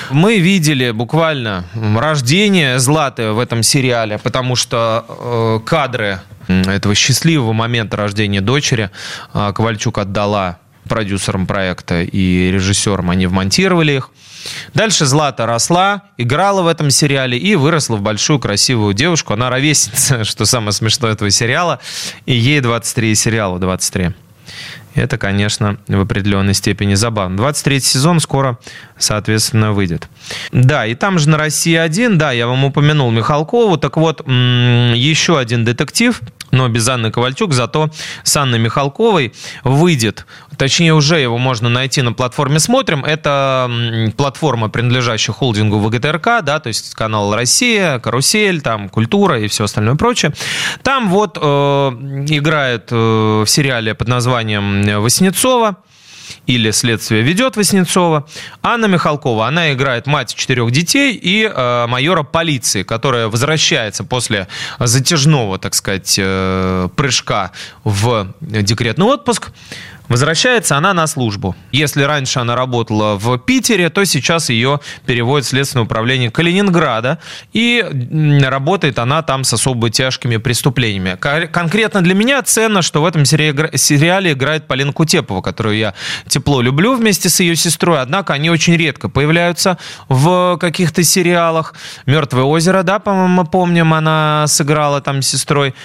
Мы 0.09 0.39
видели 0.39 0.91
буквально 0.91 1.65
рождение 1.73 2.79
Златы 2.79 3.31
в 3.31 3.39
этом 3.39 3.63
сериале, 3.63 4.17
потому 4.17 4.55
что 4.55 5.05
э, 5.07 5.59
кадры 5.65 6.19
этого 6.49 6.95
счастливого 6.95 7.53
момента 7.53 7.95
рождения 7.95 8.41
дочери 8.41 8.89
а, 9.33 9.53
Ковальчук 9.53 9.99
отдала 9.99 10.57
продюсерам 10.89 11.47
проекта 11.47 12.01
и 12.01 12.51
режиссерам, 12.51 13.09
они 13.09 13.27
вмонтировали 13.27 13.93
их. 13.93 14.09
Дальше 14.73 15.05
Злата 15.05 15.45
росла, 15.45 16.03
играла 16.17 16.61
в 16.61 16.67
этом 16.67 16.89
сериале 16.89 17.37
и 17.37 17.55
выросла 17.55 17.97
в 17.97 18.01
большую 18.01 18.39
красивую 18.39 18.93
девушку. 18.93 19.33
Она 19.33 19.49
ровесница, 19.49 20.23
что 20.25 20.45
самое 20.45 20.71
смешное 20.71 21.13
этого 21.13 21.29
сериала. 21.31 21.79
И 22.25 22.33
ей 22.33 22.59
23 22.59 23.15
сериала 23.15 23.59
23. 23.59 24.11
Это, 24.95 25.17
конечно, 25.17 25.77
в 25.87 25.99
определенной 26.01 26.53
степени 26.53 26.95
забавно. 26.95 27.37
23 27.37 27.79
сезон 27.79 28.19
скоро, 28.19 28.57
соответственно, 28.97 29.71
выйдет. 29.71 30.09
Да, 30.51 30.85
и 30.85 30.95
там 30.95 31.19
же 31.19 31.29
на 31.29 31.37
России 31.37 31.75
один, 31.75 32.17
да, 32.17 32.31
я 32.31 32.47
вам 32.47 32.65
упомянул 32.65 33.11
Михалкову. 33.11 33.77
Так 33.77 33.97
вот, 33.97 34.27
еще 34.27 35.37
один 35.37 35.63
детектив– 35.63 36.19
но 36.51 36.67
без 36.67 36.87
Анны 36.87 37.11
Ковальчук, 37.11 37.53
зато 37.53 37.89
с 38.23 38.35
Анной 38.37 38.59
Михалковой 38.59 39.33
выйдет, 39.63 40.25
точнее 40.57 40.93
уже 40.93 41.19
его 41.19 41.37
можно 41.37 41.69
найти 41.69 42.01
на 42.01 42.13
платформе 42.13 42.59
«Смотрим». 42.59 43.05
Это 43.05 43.69
платформа, 44.17 44.69
принадлежащая 44.69 45.33
холдингу 45.33 45.79
ВГТРК, 45.79 46.43
да, 46.43 46.59
то 46.59 46.67
есть 46.67 46.93
канал 46.93 47.33
«Россия», 47.33 47.99
«Карусель», 47.99 48.61
там 48.61 48.89
«Культура» 48.89 49.39
и 49.39 49.47
все 49.47 49.63
остальное 49.63 49.95
прочее. 49.95 50.33
Там 50.83 51.09
вот 51.09 51.37
э, 51.41 51.47
играет 52.29 52.89
э, 52.91 52.95
в 52.95 53.47
сериале 53.47 53.95
под 53.95 54.07
названием 54.07 55.01
«Васнецова», 55.01 55.77
или 56.47 56.71
«Следствие 56.71 57.21
ведет» 57.21 57.57
Васнецова. 57.57 58.27
Анна 58.61 58.85
Михалкова, 58.85 59.47
она 59.47 59.73
играет 59.73 60.07
мать 60.07 60.33
четырех 60.35 60.71
детей 60.71 61.13
и 61.13 61.43
э, 61.43 61.87
майора 61.87 62.23
полиции, 62.23 62.83
которая 62.83 63.27
возвращается 63.27 64.03
после 64.03 64.47
затяжного, 64.79 65.59
так 65.59 65.75
сказать, 65.75 66.15
э, 66.17 66.89
прыжка 66.95 67.51
в 67.83 68.33
декретный 68.41 69.05
отпуск 69.05 69.51
Возвращается 70.09 70.75
она 70.75 70.93
на 70.93 71.07
службу. 71.07 71.55
Если 71.71 72.01
раньше 72.01 72.39
она 72.39 72.55
работала 72.55 73.15
в 73.15 73.37
Питере, 73.37 73.89
то 73.89 74.03
сейчас 74.05 74.49
ее 74.49 74.79
переводят 75.05 75.45
в 75.45 75.49
Следственное 75.49 75.85
управление 75.85 76.31
Калининграда. 76.31 77.19
И 77.53 77.85
работает 78.43 78.99
она 78.99 79.21
там 79.21 79.43
с 79.43 79.53
особо 79.53 79.89
тяжкими 79.89 80.37
преступлениями. 80.37 81.15
Конкретно 81.15 82.01
для 82.01 82.15
меня 82.15 82.41
ценно, 82.41 82.81
что 82.81 83.01
в 83.01 83.05
этом 83.05 83.23
сериале 83.23 84.31
играет 84.33 84.67
Полина 84.67 84.91
Кутепова, 84.91 85.41
которую 85.41 85.77
я 85.77 85.93
тепло 86.27 86.61
люблю 86.61 86.95
вместе 86.95 87.29
с 87.29 87.39
ее 87.39 87.55
сестрой. 87.55 88.01
Однако 88.01 88.33
они 88.33 88.49
очень 88.49 88.75
редко 88.75 89.09
появляются 89.09 89.77
в 90.07 90.57
каких-то 90.57 91.03
сериалах. 91.03 91.75
«Мертвое 92.07 92.43
озеро», 92.43 92.81
да, 92.81 92.97
по-моему, 92.97 93.43
мы 93.43 93.45
помним, 93.45 93.93
она 93.93 94.45
сыграла 94.47 95.01
там 95.01 95.21
с 95.21 95.27
сестрой 95.27 95.75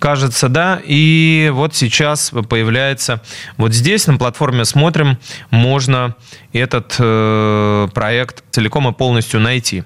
кажется, 0.00 0.48
да. 0.48 0.80
И 0.84 1.50
вот 1.52 1.76
сейчас 1.76 2.32
появляется 2.48 3.22
вот 3.56 3.72
здесь 3.72 4.08
на 4.08 4.16
платформе 4.16 4.64
«Смотрим» 4.64 5.18
можно 5.50 6.16
этот 6.52 6.96
э, 6.98 7.88
проект 7.94 8.42
целиком 8.50 8.88
и 8.88 8.92
полностью 8.92 9.38
найти. 9.38 9.84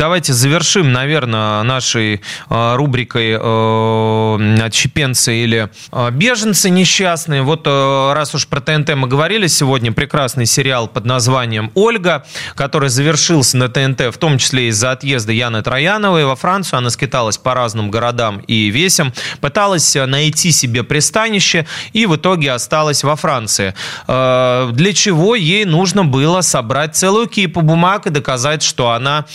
Давайте 0.00 0.32
завершим, 0.32 0.92
наверное, 0.92 1.62
нашей 1.62 2.22
э, 2.48 2.74
рубрикой 2.76 3.36
э, 3.38 4.62
«Отщепенцы» 4.62 5.34
или 5.34 5.68
э, 5.92 6.10
«Беженцы 6.10 6.70
несчастные». 6.70 7.42
Вот 7.42 7.66
раз 7.66 8.34
уж 8.34 8.46
про 8.46 8.62
ТНТ 8.62 8.94
мы 8.94 9.08
говорили 9.08 9.46
сегодня, 9.46 9.92
прекрасный 9.92 10.46
сериал 10.46 10.88
под 10.88 11.04
названием 11.04 11.70
«Ольга», 11.74 12.24
который 12.54 12.88
завершился 12.88 13.58
на 13.58 13.68
ТНТ, 13.68 14.14
в 14.14 14.16
том 14.16 14.38
числе 14.38 14.68
из-за 14.68 14.92
отъезда 14.92 15.32
Яны 15.32 15.62
Трояновой 15.62 16.24
во 16.24 16.34
Францию. 16.34 16.78
Она 16.78 16.88
скиталась 16.88 17.36
по 17.36 17.52
разным 17.52 17.90
городам 17.90 18.38
и 18.38 18.70
весям, 18.70 19.12
пыталась 19.42 19.94
найти 19.94 20.50
себе 20.50 20.82
пристанище 20.82 21.66
и 21.92 22.06
в 22.06 22.16
итоге 22.16 22.52
осталась 22.52 23.04
во 23.04 23.16
Франции. 23.16 23.74
Для 24.06 24.92
чего 24.94 25.34
ей 25.34 25.66
нужно 25.66 26.06
было 26.06 26.40
собрать 26.40 26.96
целую 26.96 27.26
кипу 27.26 27.60
бумаг 27.60 28.06
и 28.06 28.10
доказать, 28.10 28.62
что 28.62 28.92
она 28.92 29.26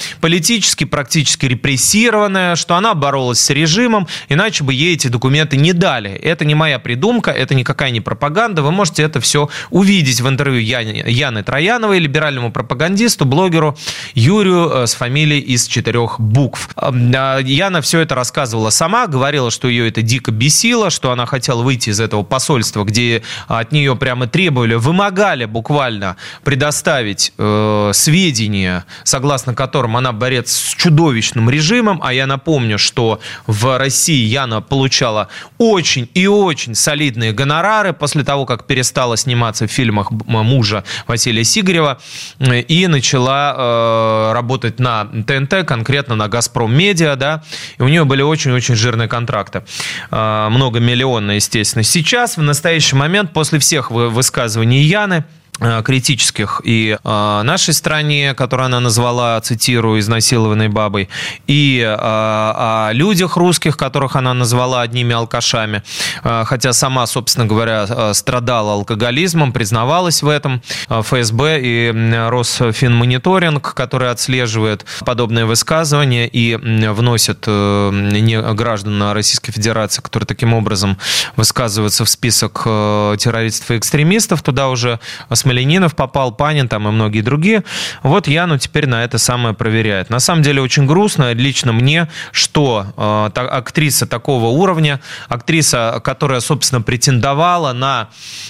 политически 0.55 0.85
практически 0.85 1.47
репрессированная, 1.47 2.55
что 2.55 2.75
она 2.75 2.93
боролась 2.93 3.39
с 3.39 3.49
режимом, 3.49 4.07
иначе 4.29 4.63
бы 4.63 4.73
ей 4.73 4.93
эти 4.93 5.09
документы 5.09 5.57
не 5.57 5.73
дали. 5.73 6.11
Это 6.11 6.45
не 6.45 6.55
моя 6.55 6.79
придумка, 6.79 7.31
это 7.31 7.53
никакая 7.55 7.91
не 7.91 7.99
пропаганда. 7.99 8.61
Вы 8.61 8.71
можете 8.71 9.03
это 9.03 9.19
все 9.19 9.49
увидеть 9.69 10.21
в 10.21 10.29
интервью 10.29 10.61
Яны, 10.61 11.03
Яны 11.07 11.43
Трояновой, 11.43 11.99
либеральному 11.99 12.53
пропагандисту, 12.53 13.25
блогеру 13.25 13.77
Юрию 14.13 14.69
э, 14.69 14.87
с 14.87 14.95
фамилией 14.95 15.41
из 15.41 15.67
четырех 15.67 16.21
букв. 16.21 16.69
А, 16.77 17.39
Яна 17.39 17.81
все 17.81 17.99
это 17.99 18.15
рассказывала 18.15 18.69
сама, 18.69 19.07
говорила, 19.07 19.51
что 19.51 19.67
ее 19.67 19.89
это 19.89 20.01
дико 20.01 20.31
бесило, 20.31 20.89
что 20.89 21.11
она 21.11 21.25
хотела 21.25 21.63
выйти 21.63 21.89
из 21.89 21.99
этого 21.99 22.23
посольства, 22.23 22.85
где 22.85 23.23
от 23.47 23.73
нее 23.73 23.97
прямо 23.97 24.27
требовали, 24.27 24.75
вымогали 24.75 25.43
буквально 25.43 26.15
предоставить 26.45 27.33
э, 27.37 27.91
сведения, 27.93 28.85
согласно 29.03 29.53
которым 29.53 29.97
она 29.97 30.13
борец 30.35 30.51
с 30.51 30.75
чудовищным 30.75 31.49
режимом, 31.49 31.99
а 32.03 32.13
я 32.13 32.27
напомню, 32.27 32.77
что 32.77 33.19
в 33.47 33.77
России 33.77 34.25
Яна 34.25 34.61
получала 34.61 35.29
очень 35.57 36.09
и 36.13 36.27
очень 36.27 36.75
солидные 36.75 37.31
гонорары 37.31 37.93
после 37.93 38.23
того, 38.23 38.45
как 38.45 38.65
перестала 38.65 39.17
сниматься 39.17 39.65
в 39.67 39.71
фильмах 39.71 40.11
мужа 40.11 40.83
Василия 41.07 41.43
Сигарева 41.43 41.99
э, 42.39 42.61
и 42.61 42.87
начала 42.87 43.55
э, 43.57 44.33
работать 44.33 44.79
на 44.79 45.05
ТНТ, 45.05 45.65
конкретно 45.65 46.15
на 46.15 46.27
«Газпром 46.27 46.75
Медиа», 46.75 47.15
да, 47.15 47.43
и 47.79 47.83
у 47.83 47.87
нее 47.87 48.03
были 48.03 48.21
очень-очень 48.21 48.75
жирные 48.75 49.07
контракты, 49.07 49.63
э, 50.11 50.47
многомиллионные, 50.49 51.37
естественно. 51.37 51.83
Сейчас, 51.83 52.37
в 52.37 52.41
настоящий 52.41 52.95
момент, 52.95 53.31
после 53.33 53.59
всех 53.59 53.91
высказываний 53.91 54.81
Яны, 54.81 55.23
критических. 55.57 56.61
И 56.63 56.97
э, 57.01 57.41
нашей 57.43 57.73
стране, 57.73 58.33
которую 58.33 58.65
она 58.65 58.79
назвала, 58.79 59.39
цитирую, 59.41 59.99
изнасилованной 59.99 60.67
бабой, 60.67 61.09
и 61.47 61.79
э, 61.79 61.95
о 61.97 62.89
людях 62.91 63.37
русских, 63.37 63.77
которых 63.77 64.15
она 64.15 64.33
назвала 64.33 64.81
одними 64.81 65.13
алкашами, 65.13 65.83
э, 66.23 66.43
хотя 66.45 66.73
сама, 66.73 67.07
собственно 67.07 67.45
говоря, 67.45 67.85
э, 67.87 68.13
страдала 68.13 68.73
алкоголизмом, 68.73 69.53
признавалась 69.53 70.21
в 70.21 70.27
этом. 70.27 70.61
Э, 70.89 71.01
ФСБ 71.01 71.59
и 71.61 71.91
Росфинмониторинг, 72.29 73.73
который 73.73 74.11
отслеживает 74.11 74.85
подобные 75.05 75.45
высказывания 75.45 76.27
и 76.27 76.55
вносит 76.55 77.45
э, 77.47 78.53
граждан 78.53 79.11
Российской 79.11 79.51
Федерации, 79.51 80.01
которые 80.01 80.27
таким 80.27 80.53
образом 80.53 80.97
высказываются 81.35 82.05
в 82.05 82.09
список 82.09 82.63
э, 82.65 83.15
террористов 83.19 83.71
и 83.71 83.77
экстремистов, 83.77 84.41
туда 84.41 84.69
уже 84.69 84.99
Смоленинов 85.45 85.95
попал, 85.95 86.31
Панин 86.31 86.67
там 86.67 86.87
и 86.87 86.91
многие 86.91 87.21
другие. 87.21 87.63
Вот 88.01 88.27
Яну 88.27 88.57
теперь 88.57 88.87
на 88.87 89.03
это 89.03 89.19
самое 89.19 89.53
проверяет. 89.53 90.09
На 90.09 90.19
самом 90.19 90.41
деле 90.41 90.59
очень 90.59 90.87
грустно 90.87 91.33
лично 91.33 91.71
мне, 91.71 92.07
что 92.31 92.87
э, 92.97 93.29
та, 93.31 93.41
актриса 93.43 94.07
такого 94.07 94.47
уровня, 94.47 95.01
актриса, 95.27 96.01
которая, 96.03 96.39
собственно, 96.39 96.81
претендовала 96.81 97.73
на 97.73 98.09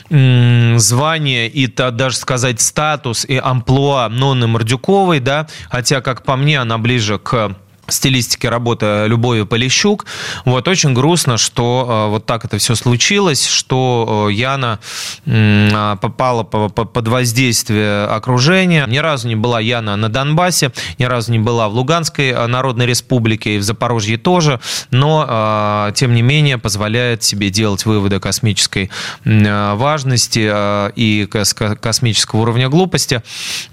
м, 0.09 0.79
звание 0.79 1.49
и, 1.49 1.67
то, 1.67 1.91
даже 1.91 2.15
сказать, 2.15 2.61
статус 2.61 3.25
и 3.25 3.37
амплуа 3.43 4.07
Нонны 4.07 4.47
Мордюковой, 4.47 5.19
да, 5.19 5.47
хотя, 5.69 5.99
как 5.99 6.23
по 6.23 6.37
мне, 6.37 6.61
она 6.61 6.77
ближе 6.77 7.19
к 7.19 7.57
стилистике 7.87 8.49
работы 8.49 9.05
Любови 9.07 9.43
Полищук. 9.43 10.05
Вот 10.45 10.67
очень 10.67 10.93
грустно, 10.93 11.37
что 11.37 12.05
э, 12.07 12.09
вот 12.11 12.25
так 12.25 12.45
это 12.45 12.57
все 12.57 12.75
случилось, 12.75 13.45
что 13.47 14.27
э, 14.29 14.33
Яна 14.33 14.79
э, 15.25 15.95
попала 16.01 16.43
по, 16.43 16.69
по, 16.69 16.85
под 16.85 17.07
воздействие 17.07 18.05
окружения. 18.05 18.85
Ни 18.87 18.97
разу 18.97 19.27
не 19.27 19.35
была 19.35 19.59
Яна 19.59 19.95
на 19.95 20.09
Донбассе, 20.09 20.71
ни 20.97 21.03
разу 21.05 21.31
не 21.31 21.39
была 21.39 21.69
в 21.69 21.73
Луганской 21.73 22.29
э, 22.29 22.47
Народной 22.47 22.85
Республике 22.85 23.55
и 23.55 23.57
в 23.57 23.63
Запорожье 23.63 24.17
тоже, 24.17 24.59
но 24.91 25.25
э, 25.27 25.93
тем 25.95 26.13
не 26.13 26.21
менее 26.21 26.57
позволяет 26.57 27.23
себе 27.23 27.49
делать 27.49 27.85
выводы 27.85 28.19
космической 28.19 28.89
важности 29.23 30.51
и 30.95 31.25
кос 31.25 31.53
космического 31.53 32.41
уровня 32.41 32.69
глупости 32.69 33.21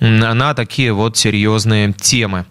на 0.01 0.55
такие 0.55 0.93
вот 0.93 1.17
серьезные 1.17 1.93
темы. 1.93 2.47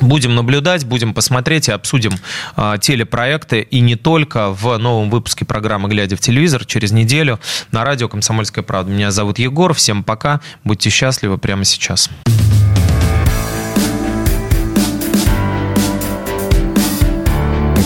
Будем 0.00 0.34
наблюдать, 0.34 0.84
будем 0.96 1.12
посмотреть 1.12 1.68
и 1.68 1.72
обсудим 1.72 2.12
э, 2.56 2.76
телепроекты 2.80 3.60
и 3.60 3.80
не 3.80 3.96
только 3.96 4.50
в 4.50 4.78
новом 4.78 5.10
выпуске 5.10 5.44
программы 5.44 5.90
«Глядя 5.90 6.16
в 6.16 6.20
телевизор» 6.20 6.64
через 6.64 6.90
неделю 6.90 7.38
на 7.70 7.84
радио 7.84 8.08
«Комсомольская 8.08 8.64
правда». 8.64 8.90
Меня 8.90 9.10
зовут 9.10 9.38
Егор. 9.38 9.74
Всем 9.74 10.02
пока. 10.02 10.40
Будьте 10.64 10.88
счастливы 10.88 11.36
прямо 11.36 11.66
сейчас. 11.66 12.08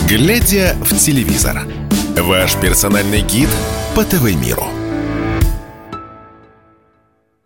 «Глядя 0.07 0.77
в 0.81 0.97
телевизор»– 0.97 1.63
ваш 2.17 2.55
персональный 2.55 3.21
гид 3.21 3.49
по 3.93 4.05
ТВ-миру. 4.05 4.80